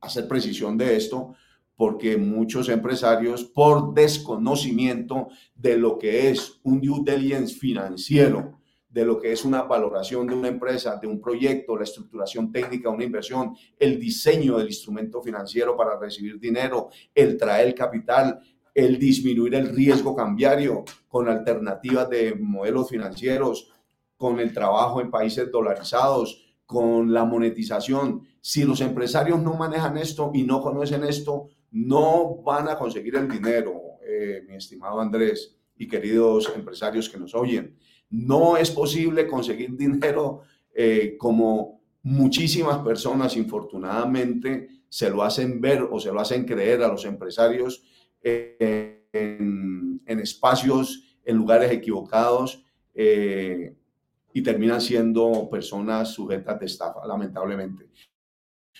hacer 0.00 0.26
precisión 0.26 0.76
de 0.76 0.96
esto, 0.96 1.36
porque 1.76 2.16
muchos 2.16 2.68
empresarios, 2.68 3.44
por 3.44 3.94
desconocimiento 3.94 5.28
de 5.54 5.76
lo 5.76 5.98
que 5.98 6.30
es 6.30 6.60
un 6.62 6.80
due 6.80 7.02
diligence 7.04 7.54
financiero, 7.54 8.60
de 8.88 9.04
lo 9.04 9.18
que 9.18 9.32
es 9.32 9.44
una 9.44 9.62
valoración 9.62 10.28
de 10.28 10.36
una 10.36 10.46
empresa, 10.46 10.96
de 11.02 11.08
un 11.08 11.20
proyecto, 11.20 11.76
la 11.76 11.82
estructuración 11.82 12.52
técnica 12.52 12.88
de 12.88 12.94
una 12.94 13.04
inversión, 13.04 13.56
el 13.76 13.98
diseño 13.98 14.56
del 14.56 14.68
instrumento 14.68 15.20
financiero 15.20 15.76
para 15.76 15.98
recibir 15.98 16.38
dinero, 16.38 16.90
el 17.12 17.36
traer 17.36 17.74
capital, 17.74 18.38
el 18.72 18.96
disminuir 18.96 19.56
el 19.56 19.74
riesgo 19.74 20.14
cambiario 20.14 20.84
con 21.08 21.28
alternativas 21.28 22.08
de 22.08 22.36
modelos 22.36 22.88
financieros, 22.88 23.72
con 24.16 24.38
el 24.38 24.52
trabajo 24.52 25.00
en 25.00 25.10
países 25.10 25.50
dolarizados, 25.50 26.54
con 26.64 27.12
la 27.12 27.24
monetización. 27.24 28.22
Si 28.40 28.62
los 28.62 28.80
empresarios 28.80 29.42
no 29.42 29.54
manejan 29.54 29.96
esto 29.96 30.30
y 30.32 30.44
no 30.44 30.60
conocen 30.60 31.02
esto, 31.04 31.48
no 31.74 32.36
van 32.36 32.68
a 32.68 32.78
conseguir 32.78 33.16
el 33.16 33.28
dinero, 33.28 33.98
eh, 34.06 34.44
mi 34.46 34.54
estimado 34.54 35.00
Andrés 35.00 35.56
y 35.76 35.88
queridos 35.88 36.52
empresarios 36.54 37.08
que 37.08 37.18
nos 37.18 37.34
oyen. 37.34 37.76
No 38.10 38.56
es 38.56 38.70
posible 38.70 39.26
conseguir 39.26 39.76
dinero 39.76 40.42
eh, 40.72 41.16
como 41.18 41.80
muchísimas 42.04 42.78
personas, 42.78 43.36
infortunadamente, 43.36 44.68
se 44.88 45.10
lo 45.10 45.24
hacen 45.24 45.60
ver 45.60 45.82
o 45.90 45.98
se 45.98 46.12
lo 46.12 46.20
hacen 46.20 46.44
creer 46.44 46.80
a 46.84 46.88
los 46.88 47.04
empresarios 47.06 47.82
eh, 48.22 49.08
en, 49.12 50.00
espacios, 50.06 51.18
en 51.24 51.36
lugares 51.36 51.72
equivocados 51.72 52.64
y 52.96 54.42
terminan 54.42 54.80
siendo 54.80 55.48
personas 55.50 56.10
sujetas 56.10 56.60
de 56.60 56.66
estafa, 56.66 57.04
lamentablemente. 57.04 57.88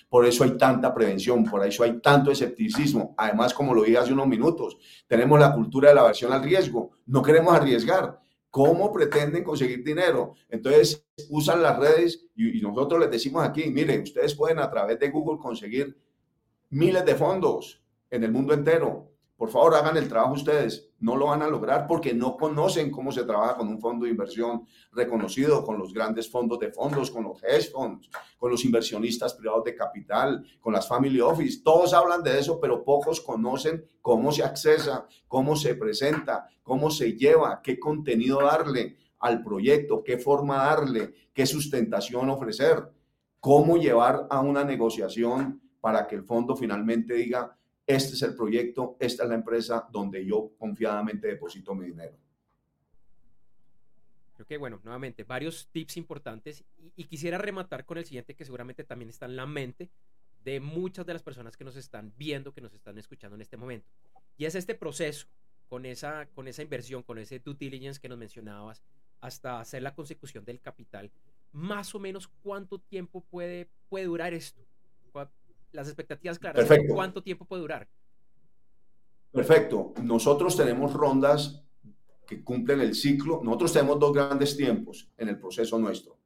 Por 0.08 0.26
eso 0.26 0.44
hay 0.44 0.56
tanta 0.56 0.94
prevención, 0.94 1.44
por 1.44 1.64
eso 1.66 1.82
hay 1.82 2.00
tanto 2.00 2.30
escepticismo. 2.30 3.14
Además, 3.16 3.52
como 3.54 3.74
lo 3.74 3.82
dije 3.82 3.98
hace 3.98 4.12
unos 4.12 4.26
minutos, 4.26 4.76
tenemos 5.06 5.38
la 5.38 5.52
cultura 5.52 5.88
de 5.88 5.94
la 5.94 6.02
aversión 6.02 6.32
al 6.32 6.42
riesgo. 6.42 6.92
No 7.06 7.22
queremos 7.22 7.54
arriesgar. 7.54 8.20
¿Cómo 8.50 8.92
pretenden 8.92 9.42
conseguir 9.42 9.82
dinero? 9.82 10.34
Entonces 10.48 11.04
usan 11.28 11.60
las 11.60 11.76
redes 11.76 12.26
y, 12.36 12.60
nosotros 12.60 13.00
les 13.00 13.10
decimos 13.10 13.44
aquí, 13.44 13.68
miren, 13.68 14.02
ustedes 14.02 14.34
pueden 14.34 14.60
a 14.60 14.70
través 14.70 14.98
de 15.00 15.10
Google 15.10 15.40
conseguir 15.40 15.98
miles 16.70 17.04
de 17.04 17.16
fondos 17.16 17.82
en 18.10 18.22
el 18.22 18.30
mundo 18.30 18.54
entero. 18.54 19.10
Por 19.36 19.50
favor, 19.50 19.74
hagan 19.74 19.96
el 19.96 20.08
trabajo 20.08 20.34
ustedes. 20.34 20.88
No 21.04 21.16
lo 21.16 21.26
van 21.26 21.42
a 21.42 21.48
lograr 21.48 21.86
porque 21.86 22.14
no 22.14 22.34
conocen 22.34 22.90
cómo 22.90 23.12
se 23.12 23.24
trabaja 23.24 23.58
con 23.58 23.68
un 23.68 23.78
fondo 23.78 24.06
de 24.06 24.10
inversión 24.10 24.64
reconocido, 24.90 25.62
con 25.62 25.78
los 25.78 25.92
grandes 25.92 26.30
fondos 26.30 26.58
de 26.58 26.72
fondos, 26.72 27.10
con 27.10 27.24
los 27.24 27.44
hedge 27.44 27.70
funds, 27.70 28.08
con 28.38 28.50
los 28.50 28.64
inversionistas 28.64 29.34
privados 29.34 29.64
de 29.64 29.74
capital, 29.74 30.42
con 30.62 30.72
las 30.72 30.88
family 30.88 31.20
office. 31.20 31.60
Todos 31.62 31.92
hablan 31.92 32.22
de 32.22 32.38
eso, 32.38 32.58
pero 32.58 32.82
pocos 32.82 33.20
conocen 33.20 33.84
cómo 34.00 34.32
se 34.32 34.44
accesa, 34.44 35.06
cómo 35.28 35.56
se 35.56 35.74
presenta, 35.74 36.48
cómo 36.62 36.90
se 36.90 37.12
lleva, 37.12 37.60
qué 37.62 37.78
contenido 37.78 38.40
darle 38.40 38.96
al 39.18 39.42
proyecto, 39.42 40.02
qué 40.02 40.16
forma 40.16 40.56
darle, 40.56 41.12
qué 41.34 41.44
sustentación 41.44 42.30
ofrecer, 42.30 42.82
cómo 43.40 43.76
llevar 43.76 44.26
a 44.30 44.40
una 44.40 44.64
negociación 44.64 45.60
para 45.82 46.06
que 46.06 46.14
el 46.14 46.24
fondo 46.24 46.56
finalmente 46.56 47.12
diga, 47.12 47.58
este 47.86 48.14
es 48.14 48.22
el 48.22 48.34
proyecto, 48.34 48.96
esta 48.98 49.24
es 49.24 49.28
la 49.28 49.34
empresa 49.34 49.86
donde 49.90 50.24
yo 50.24 50.52
confiadamente 50.58 51.28
deposito 51.28 51.74
mi 51.74 51.86
dinero. 51.86 52.16
Creo 54.34 54.46
que, 54.46 54.56
bueno, 54.56 54.80
nuevamente, 54.82 55.22
varios 55.22 55.68
tips 55.68 55.96
importantes 55.96 56.64
y, 56.96 57.04
quisiera 57.04 57.38
rematar 57.38 57.84
con 57.84 57.98
el 57.98 58.04
siguiente 58.04 58.34
que 58.34 58.44
seguramente 58.44 58.84
también 58.84 59.10
está 59.10 59.26
en 59.26 59.36
la 59.36 59.46
mente 59.46 59.90
de 60.44 60.60
muchas 60.60 61.06
de 61.06 61.12
las 61.12 61.22
personas 61.22 61.56
que 61.56 61.64
nos 61.64 61.76
están 61.76 62.12
viendo, 62.16 62.52
que 62.52 62.60
nos 62.60 62.74
están 62.74 62.98
escuchando 62.98 63.36
en 63.36 63.42
este 63.42 63.56
momento. 63.56 63.88
Y 64.36 64.46
es 64.46 64.54
este 64.54 64.74
proceso, 64.74 65.26
con 65.68 65.86
esa, 65.86 66.26
con 66.34 66.48
esa 66.48 66.62
inversión, 66.62 67.02
con 67.02 67.18
ese 67.18 67.38
due 67.38 67.54
diligence 67.54 68.00
que 68.00 68.08
nos 68.08 68.18
mencionabas, 68.18 68.82
hasta 69.20 69.60
hacer 69.60 69.82
la 69.82 69.94
consecución 69.94 70.44
del 70.44 70.60
capital, 70.60 71.10
más 71.52 71.94
o 71.94 71.98
menos 71.98 72.28
cuánto 72.42 72.78
tiempo 72.78 73.22
puede, 73.22 73.68
puede 73.88 74.06
durar 74.06 74.34
esto 74.34 74.62
las 75.74 75.88
expectativas 75.88 76.38
claras. 76.38 76.64
Perfecto. 76.64 76.94
¿Cuánto 76.94 77.22
tiempo 77.22 77.44
puede 77.44 77.62
durar? 77.62 77.88
Perfecto. 79.30 79.92
Nosotros 80.02 80.56
tenemos 80.56 80.94
rondas 80.94 81.64
que 82.26 82.42
cumplen 82.42 82.80
el 82.80 82.94
ciclo. 82.94 83.40
Nosotros 83.42 83.72
tenemos 83.72 83.98
dos 83.98 84.12
grandes 84.12 84.56
tiempos 84.56 85.10
en 85.18 85.28
el 85.28 85.38
proceso 85.38 85.78
nuestro. 85.78 86.16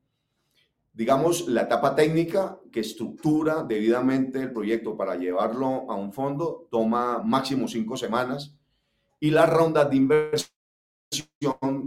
Digamos, 0.93 1.49
la 1.49 1.63
etapa 1.63 1.95
técnica 1.95 2.61
que 2.71 2.81
estructura 2.81 3.63
debidamente 3.63 4.43
el 4.43 4.53
proyecto 4.53 4.97
para 4.97 5.17
llevarlo 5.17 5.91
a 5.91 5.95
un 5.95 6.13
fondo 6.13 6.69
toma 6.71 7.23
máximo 7.23 7.69
cinco 7.69 7.97
semanas. 7.97 8.55
Y 9.21 9.31
la 9.31 9.47
ronda 9.47 9.85
de 9.85 9.97
inversión, 9.97 10.53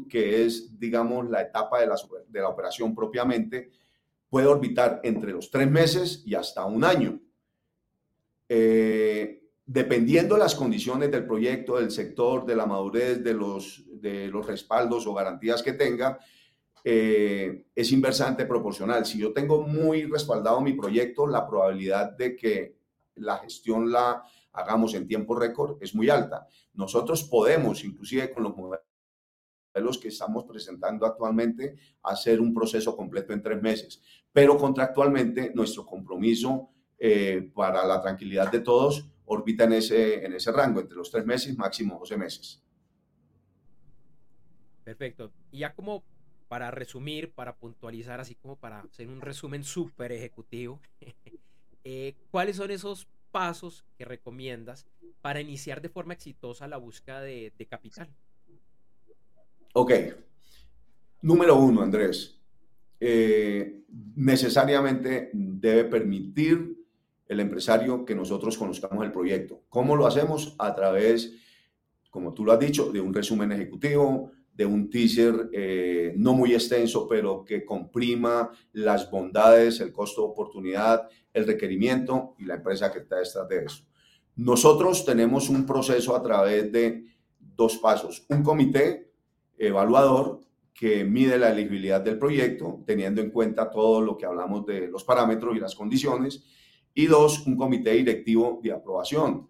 que 0.10 0.46
es, 0.46 0.80
digamos, 0.80 1.30
la 1.30 1.42
etapa 1.42 1.80
de 1.80 1.88
la, 1.88 1.96
de 2.28 2.42
la 2.42 2.50
operación 2.50 2.96
propiamente, 2.96 3.70
puede 4.30 4.48
orbitar 4.48 5.02
entre 5.04 5.32
los 5.32 5.52
tres 5.52 5.70
meses 5.70 6.24
y 6.26 6.36
hasta 6.36 6.66
un 6.66 6.84
año. 6.84 7.20
Eh, 8.54 9.44
dependiendo 9.66 10.36
de 10.36 10.42
las 10.42 10.56
condiciones 10.56 11.10
del 11.10 11.26
proyecto, 11.26 11.78
del 11.78 11.90
sector, 11.90 12.46
de 12.46 12.58
la 12.58 12.66
madurez, 12.66 13.24
de 13.24 13.34
los, 13.34 13.86
de 13.88 14.28
los 14.28 14.46
respaldos 14.46 15.08
o 15.08 15.14
garantías 15.14 15.64
que 15.64 15.72
tenga, 15.72 16.20
eh, 16.84 17.68
es 17.74 17.92
inversamente 17.94 18.46
proporcional. 18.46 19.06
Si 19.06 19.18
yo 19.18 19.32
tengo 19.32 19.62
muy 19.62 20.04
respaldado 20.04 20.60
mi 20.60 20.74
proyecto, 20.74 21.28
la 21.28 21.48
probabilidad 21.48 22.12
de 22.18 22.36
que 22.36 22.76
la 23.16 23.38
gestión 23.38 23.90
la 23.90 24.22
hagamos 24.52 24.96
en 24.96 25.08
tiempo 25.08 25.34
récord 25.34 25.78
es 25.82 25.96
muy 25.96 26.10
alta. 26.10 26.46
Nosotros 26.74 27.24
podemos, 27.24 27.86
inclusive 27.86 28.32
con 28.32 28.44
los 28.44 28.54
modelos 28.58 29.98
que 29.98 30.10
estamos 30.10 30.44
presentando 30.44 31.06
actualmente, 31.06 31.78
hacer 32.04 32.42
un 32.42 32.54
proceso 32.54 32.98
completo 32.98 33.32
en 33.32 33.42
tres 33.42 33.62
meses. 33.62 34.02
Pero 34.34 34.58
contractualmente 34.58 35.54
nuestro 35.56 35.86
compromiso 35.86 36.68
eh, 37.04 37.50
para 37.56 37.84
la 37.84 38.00
tranquilidad 38.00 38.52
de 38.52 38.60
todos, 38.60 39.10
orbita 39.26 39.64
en 39.64 39.74
ese, 39.74 40.24
en 40.24 40.34
ese 40.34 40.52
rango, 40.52 40.82
entre 40.82 40.96
los 40.96 41.10
tres 41.10 41.26
meses, 41.26 41.58
máximo 41.58 41.98
12 41.98 42.16
meses. 42.16 42.64
Perfecto. 44.84 45.32
Y 45.52 45.60
ya 45.60 45.74
como 45.74 46.04
para 46.48 46.70
resumir, 46.70 47.32
para 47.32 47.56
puntualizar, 47.56 48.20
así 48.20 48.36
como 48.36 48.56
para 48.56 48.82
hacer 48.82 49.08
un 49.08 49.20
resumen 49.20 49.64
súper 49.64 50.12
ejecutivo, 50.12 50.80
eh, 51.84 52.14
¿cuáles 52.30 52.58
son 52.58 52.70
esos 52.70 53.08
pasos 53.32 53.84
que 53.98 54.06
recomiendas 54.06 54.86
para 55.24 55.42
iniciar 55.42 55.82
de 55.82 55.90
forma 55.90 56.14
exitosa 56.14 56.68
la 56.68 56.78
búsqueda 56.78 57.22
de, 57.22 57.52
capital? 57.68 58.10
Ok. 59.74 59.92
Número 61.24 61.56
uno, 61.56 61.82
Andrés. 61.82 62.40
Eh, 63.00 63.86
necesariamente 64.16 65.32
debe 65.34 65.86
permitir 65.86 66.81
el 67.32 67.40
empresario 67.40 68.04
que 68.04 68.14
nosotros 68.14 68.58
conozcamos 68.58 69.06
el 69.06 69.14
proyecto. 69.14 69.62
¿Cómo 69.70 69.96
lo 69.96 70.06
hacemos? 70.06 70.54
A 70.60 70.76
través, 70.76 71.32
como 72.10 72.34
tú 72.34 72.44
lo 72.44 72.52
has 72.52 72.60
dicho, 72.60 72.92
de 72.92 73.00
un 73.00 73.14
resumen 73.14 73.54
ejecutivo, 73.54 74.32
de 74.54 74.66
un 74.66 74.90
teaser 74.90 75.50
eh, 75.54 76.14
no 76.18 76.34
muy 76.34 76.54
extenso, 76.54 77.08
pero 77.08 77.46
que 77.46 77.64
comprima 77.64 78.52
las 78.74 79.10
bondades, 79.10 79.80
el 79.80 79.94
costo 79.94 80.24
de 80.24 80.28
oportunidad, 80.28 81.08
el 81.32 81.48
requerimiento 81.48 82.36
y 82.38 82.44
la 82.44 82.56
empresa 82.56 82.92
que 82.92 83.00
está 83.00 83.16
detrás 83.16 83.48
de 83.48 83.64
eso. 83.64 83.86
Nosotros 84.36 85.06
tenemos 85.06 85.48
un 85.48 85.66
proceso 85.66 86.14
a 86.18 86.22
través 86.22 86.70
de 86.70 87.06
dos 87.40 87.78
pasos. 87.78 88.26
Un 88.28 88.44
comité 88.44 89.10
evaluador 89.58 90.42
que 90.74 91.06
mide 91.06 91.38
la 91.38 91.52
elegibilidad 91.52 92.02
del 92.02 92.20
proyecto, 92.20 92.84
teniendo 92.86 93.22
en 93.22 93.32
cuenta 93.32 93.70
todo 93.70 94.02
lo 94.02 94.18
que 94.18 94.26
hablamos 94.26 94.66
de 94.66 94.90
los 94.90 95.06
parámetros 95.06 95.56
y 95.56 95.62
las 95.62 95.76
condiciones. 95.76 96.44
Y 96.94 97.06
dos, 97.06 97.46
un 97.48 97.56
comité 97.56 97.92
directivo 97.92 98.60
de 98.62 98.72
aprobación, 98.72 99.48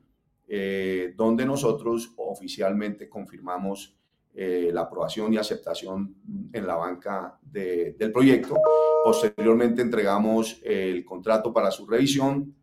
eh, 0.48 1.14
donde 1.16 1.46
nosotros 1.46 2.14
oficialmente 2.18 3.10
confirmamos 3.10 3.98
eh, 4.34 4.70
la 4.74 4.82
aprobación 4.82 5.34
y 5.34 5.38
aceptación 5.38 6.16
en 6.54 6.68
la 6.68 6.76
banca 6.76 7.38
del 7.42 8.12
proyecto. 8.14 8.56
Posteriormente 9.04 9.82
entregamos 9.82 10.62
el 10.64 11.04
contrato 11.04 11.52
para 11.52 11.72
su 11.72 11.86
revisión, 11.86 12.56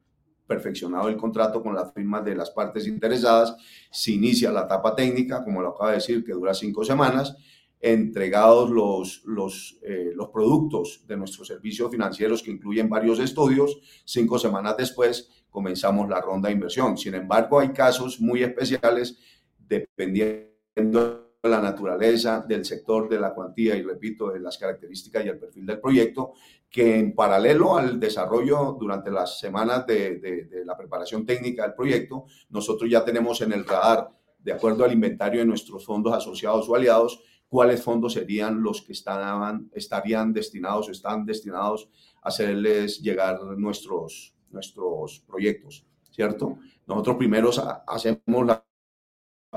perfeccionado 0.46 1.08
el 1.08 1.16
contrato 1.16 1.62
con 1.62 1.74
las 1.74 1.92
firmas 1.92 2.24
de 2.24 2.34
las 2.34 2.50
partes 2.50 2.86
interesadas, 2.86 3.54
se 3.90 4.12
inicia 4.12 4.50
la 4.50 4.62
etapa 4.62 4.96
técnica, 4.96 5.44
como 5.44 5.60
lo 5.60 5.68
acaba 5.68 5.90
de 5.90 5.96
decir, 5.96 6.24
que 6.24 6.32
dura 6.32 6.54
cinco 6.54 6.84
semanas, 6.84 7.36
entregados 7.80 8.70
los, 8.70 9.22
los, 9.24 9.78
eh, 9.82 10.10
los 10.14 10.28
productos 10.30 11.04
de 11.06 11.16
nuestros 11.16 11.46
servicios 11.46 11.90
financieros 11.90 12.42
que 12.42 12.50
incluyen 12.50 12.88
varios 12.88 13.20
estudios, 13.20 13.80
cinco 14.04 14.38
semanas 14.38 14.76
después 14.76 15.44
comenzamos 15.50 16.08
la 16.08 16.20
ronda 16.20 16.48
de 16.48 16.54
inversión. 16.54 16.96
Sin 16.96 17.14
embargo, 17.14 17.60
hay 17.60 17.70
casos 17.70 18.20
muy 18.20 18.42
especiales 18.42 19.18
dependiendo 19.56 21.28
la 21.42 21.60
naturaleza 21.60 22.44
del 22.46 22.64
sector, 22.64 23.08
de 23.08 23.18
la 23.18 23.32
cuantía 23.32 23.76
y, 23.76 23.82
repito, 23.82 24.30
de 24.30 24.40
las 24.40 24.58
características 24.58 25.24
y 25.24 25.28
el 25.28 25.38
perfil 25.38 25.66
del 25.66 25.80
proyecto, 25.80 26.32
que 26.68 26.98
en 26.98 27.14
paralelo 27.14 27.78
al 27.78 28.00
desarrollo 28.00 28.76
durante 28.78 29.10
las 29.10 29.38
semanas 29.38 29.86
de, 29.86 30.18
de, 30.18 30.64
la 30.64 30.76
preparación 30.76 31.24
técnica 31.24 31.62
del 31.62 31.74
proyecto, 31.74 32.24
nosotros 32.50 32.90
ya 32.90 33.04
tenemos 33.04 33.40
en 33.40 33.52
el 33.52 33.64
radar, 33.64 34.10
de 34.38 34.52
acuerdo 34.52 34.84
al 34.84 34.92
inventario 34.92 35.40
de 35.40 35.46
nuestros 35.46 35.84
fondos 35.84 36.12
asociados 36.12 36.68
o 36.68 36.74
aliados, 36.74 37.22
cuáles 37.48 37.82
fondos 37.82 38.12
serían 38.12 38.62
los 38.62 38.82
que 38.82 38.92
estarían 38.92 40.32
destinados 40.32 40.88
o 40.88 40.92
están 40.92 41.24
destinados 41.24 41.88
a 42.22 42.28
hacerles 42.28 43.00
llegar 43.00 43.40
nuestros, 43.56 44.34
nuestros 44.50 45.20
proyectos, 45.20 45.84
¿cierto? 46.10 46.58
Nosotros 46.86 47.16
primero 47.16 47.50
hacemos 47.86 48.46
la 48.46 48.64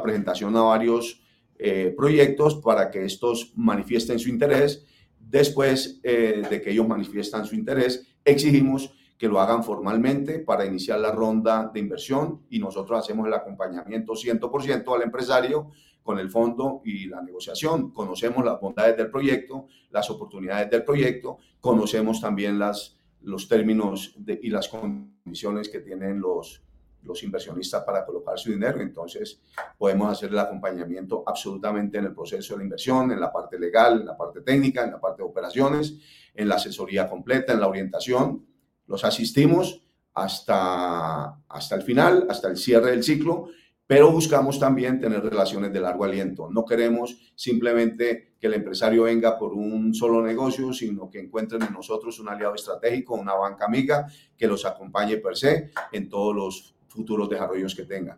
presentación 0.01 0.55
a 0.55 0.61
varios 0.61 1.21
eh, 1.57 1.93
proyectos 1.95 2.55
para 2.55 2.89
que 2.89 3.05
estos 3.05 3.51
manifiesten 3.55 4.19
su 4.19 4.29
interés. 4.29 4.85
Después 5.19 5.99
eh, 6.03 6.43
de 6.49 6.61
que 6.61 6.71
ellos 6.71 6.87
manifiestan 6.87 7.45
su 7.45 7.55
interés, 7.55 8.07
exigimos 8.23 8.93
que 9.17 9.27
lo 9.27 9.39
hagan 9.39 9.63
formalmente 9.63 10.39
para 10.39 10.65
iniciar 10.65 10.99
la 10.99 11.11
ronda 11.11 11.69
de 11.71 11.79
inversión 11.79 12.41
y 12.49 12.57
nosotros 12.57 12.97
hacemos 12.97 13.27
el 13.27 13.33
acompañamiento 13.35 14.13
100% 14.13 14.95
al 14.95 15.03
empresario 15.03 15.69
con 16.03 16.19
el 16.19 16.29
fondo 16.29 16.81
y 16.83 17.07
la 17.07 17.21
negociación. 17.21 17.91
Conocemos 17.91 18.43
las 18.43 18.59
bondades 18.59 18.97
del 18.97 19.09
proyecto, 19.09 19.67
las 19.91 20.09
oportunidades 20.09 20.69
del 20.69 20.83
proyecto, 20.83 21.37
conocemos 21.59 22.21
también 22.21 22.57
las, 22.57 22.97
los 23.21 23.47
términos 23.47 24.15
y 24.25 24.49
las 24.49 24.67
condiciones 24.67 25.69
que 25.69 25.79
tienen 25.79 26.19
los, 26.19 26.63
los 27.03 27.23
inversionistas 27.23 27.83
para 27.83 28.05
colocar 28.05 28.37
su 28.37 28.51
dinero. 28.51 28.81
Entonces, 28.81 29.41
podemos 29.77 30.11
hacer 30.11 30.29
el 30.29 30.39
acompañamiento 30.39 31.23
absolutamente 31.25 31.97
en 31.97 32.05
el 32.05 32.13
proceso 32.13 32.53
de 32.53 32.59
la 32.59 32.63
inversión, 32.63 33.11
en 33.11 33.19
la 33.19 33.31
parte 33.31 33.59
legal, 33.59 34.01
en 34.01 34.05
la 34.05 34.17
parte 34.17 34.41
técnica, 34.41 34.83
en 34.83 34.91
la 34.91 34.99
parte 34.99 35.21
de 35.21 35.29
operaciones, 35.29 35.97
en 36.33 36.47
la 36.47 36.55
asesoría 36.55 37.09
completa, 37.09 37.53
en 37.53 37.59
la 37.59 37.67
orientación. 37.67 38.45
Los 38.87 39.03
asistimos 39.03 39.83
hasta, 40.13 41.41
hasta 41.47 41.75
el 41.75 41.81
final, 41.83 42.27
hasta 42.29 42.49
el 42.49 42.57
cierre 42.57 42.91
del 42.91 43.03
ciclo, 43.03 43.49
pero 43.91 44.09
buscamos 44.09 44.57
también 44.57 45.01
tener 45.01 45.21
relaciones 45.21 45.73
de 45.73 45.81
largo 45.81 46.05
aliento. 46.05 46.49
No 46.49 46.63
queremos 46.63 47.33
simplemente 47.35 48.35
que 48.39 48.47
el 48.47 48.53
empresario 48.53 49.03
venga 49.03 49.37
por 49.37 49.53
un 49.53 49.93
solo 49.93 50.21
negocio, 50.21 50.71
sino 50.71 51.09
que 51.09 51.19
encuentren 51.19 51.61
en 51.63 51.73
nosotros 51.73 52.17
un 52.21 52.29
aliado 52.29 52.55
estratégico, 52.55 53.15
una 53.15 53.33
banca 53.33 53.65
amiga 53.65 54.07
que 54.37 54.47
los 54.47 54.63
acompañe 54.63 55.17
per 55.17 55.35
se 55.35 55.71
en 55.91 56.07
todos 56.07 56.33
los 56.33 56.73
futuros 56.87 57.27
desarrollos 57.27 57.75
que 57.75 57.83
tengan. 57.83 58.17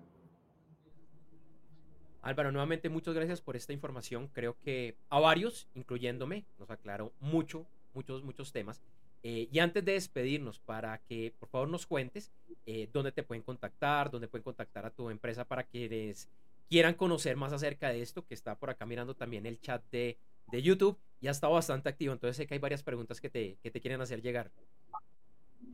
Álvaro, 2.21 2.51
nuevamente 2.51 2.89
muchas 2.89 3.15
gracias 3.15 3.41
por 3.41 3.55
esta 3.55 3.73
información. 3.73 4.29
Creo 4.31 4.55
que 4.63 4.99
a 5.09 5.19
varios, 5.19 5.69
incluyéndome, 5.73 6.45
nos 6.59 6.69
aclaró 6.69 7.13
mucho, 7.19 7.65
muchos, 7.95 8.23
muchos 8.23 8.51
temas. 8.51 8.79
Eh, 9.23 9.47
y 9.51 9.59
antes 9.59 9.83
de 9.85 9.93
despedirnos, 9.93 10.59
para 10.59 10.97
que 10.99 11.33
por 11.39 11.47
favor 11.47 11.69
nos 11.69 11.87
cuentes 11.87 12.31
eh, 12.65 12.89
dónde 12.91 13.13
te 13.13 13.23
pueden 13.23 13.41
contactar, 13.41 14.11
dónde 14.11 14.27
pueden 14.27 14.43
contactar 14.43 14.85
a 14.85 14.89
tu 14.89 15.09
empresa 15.09 15.45
para 15.45 15.63
quienes 15.63 16.27
quieran 16.69 16.95
conocer 16.95 17.37
más 17.37 17.53
acerca 17.53 17.89
de 17.89 18.01
esto, 18.01 18.25
que 18.25 18.33
está 18.33 18.55
por 18.55 18.69
acá 18.69 18.85
mirando 18.85 19.15
también 19.15 19.45
el 19.45 19.61
chat 19.61 19.81
de, 19.91 20.17
de 20.51 20.61
YouTube 20.61 20.97
y 21.21 21.27
ha 21.27 21.31
estado 21.31 21.53
bastante 21.53 21.87
activo. 21.87 22.11
Entonces 22.11 22.35
sé 22.35 22.47
que 22.47 22.55
hay 22.55 22.59
varias 22.59 22.83
preguntas 22.83 23.21
que 23.21 23.29
te, 23.29 23.57
que 23.63 23.71
te 23.71 23.79
quieren 23.79 24.01
hacer 24.01 24.21
llegar. 24.21 24.51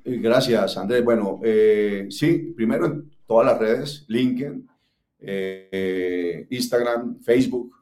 Gracias, 0.04 0.78
Andrés. 0.78 1.04
Bueno, 1.04 1.40
eh, 1.44 2.08
sí, 2.10 2.54
primero 2.56 2.86
en 2.86 3.12
todas 3.26 3.48
las 3.48 3.60
redes, 3.60 4.06
LinkedIn, 4.08 4.70
eh, 5.20 6.48
Instagram, 6.50 7.20
Facebook, 7.22 7.76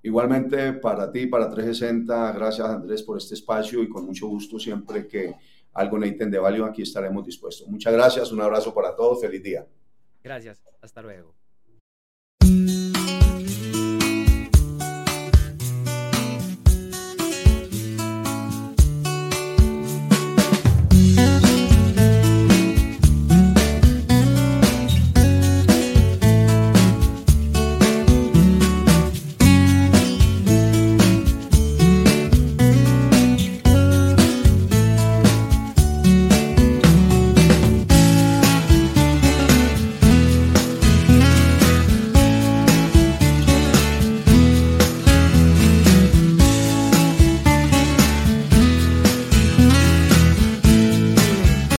Igualmente 0.02 0.74
para 0.74 1.10
ti, 1.10 1.26
para 1.26 1.48
360, 1.48 2.32
gracias 2.32 2.68
Andrés 2.68 3.02
por 3.02 3.16
este 3.16 3.34
espacio 3.34 3.82
y 3.82 3.88
con 3.88 4.04
mucho 4.04 4.28
gusto 4.28 4.58
siempre 4.58 5.06
que 5.08 5.34
algo 5.72 5.98
necesiten 5.98 6.30
de 6.30 6.38
value 6.38 6.64
aquí 6.64 6.82
estaremos 6.82 7.24
dispuestos. 7.24 7.66
Muchas 7.68 7.92
gracias, 7.92 8.30
un 8.30 8.40
abrazo 8.40 8.74
para 8.74 8.94
todos, 8.94 9.20
feliz 9.20 9.42
día. 9.42 9.66
Gracias, 10.22 10.62
hasta 10.80 11.02
luego. 11.02 11.34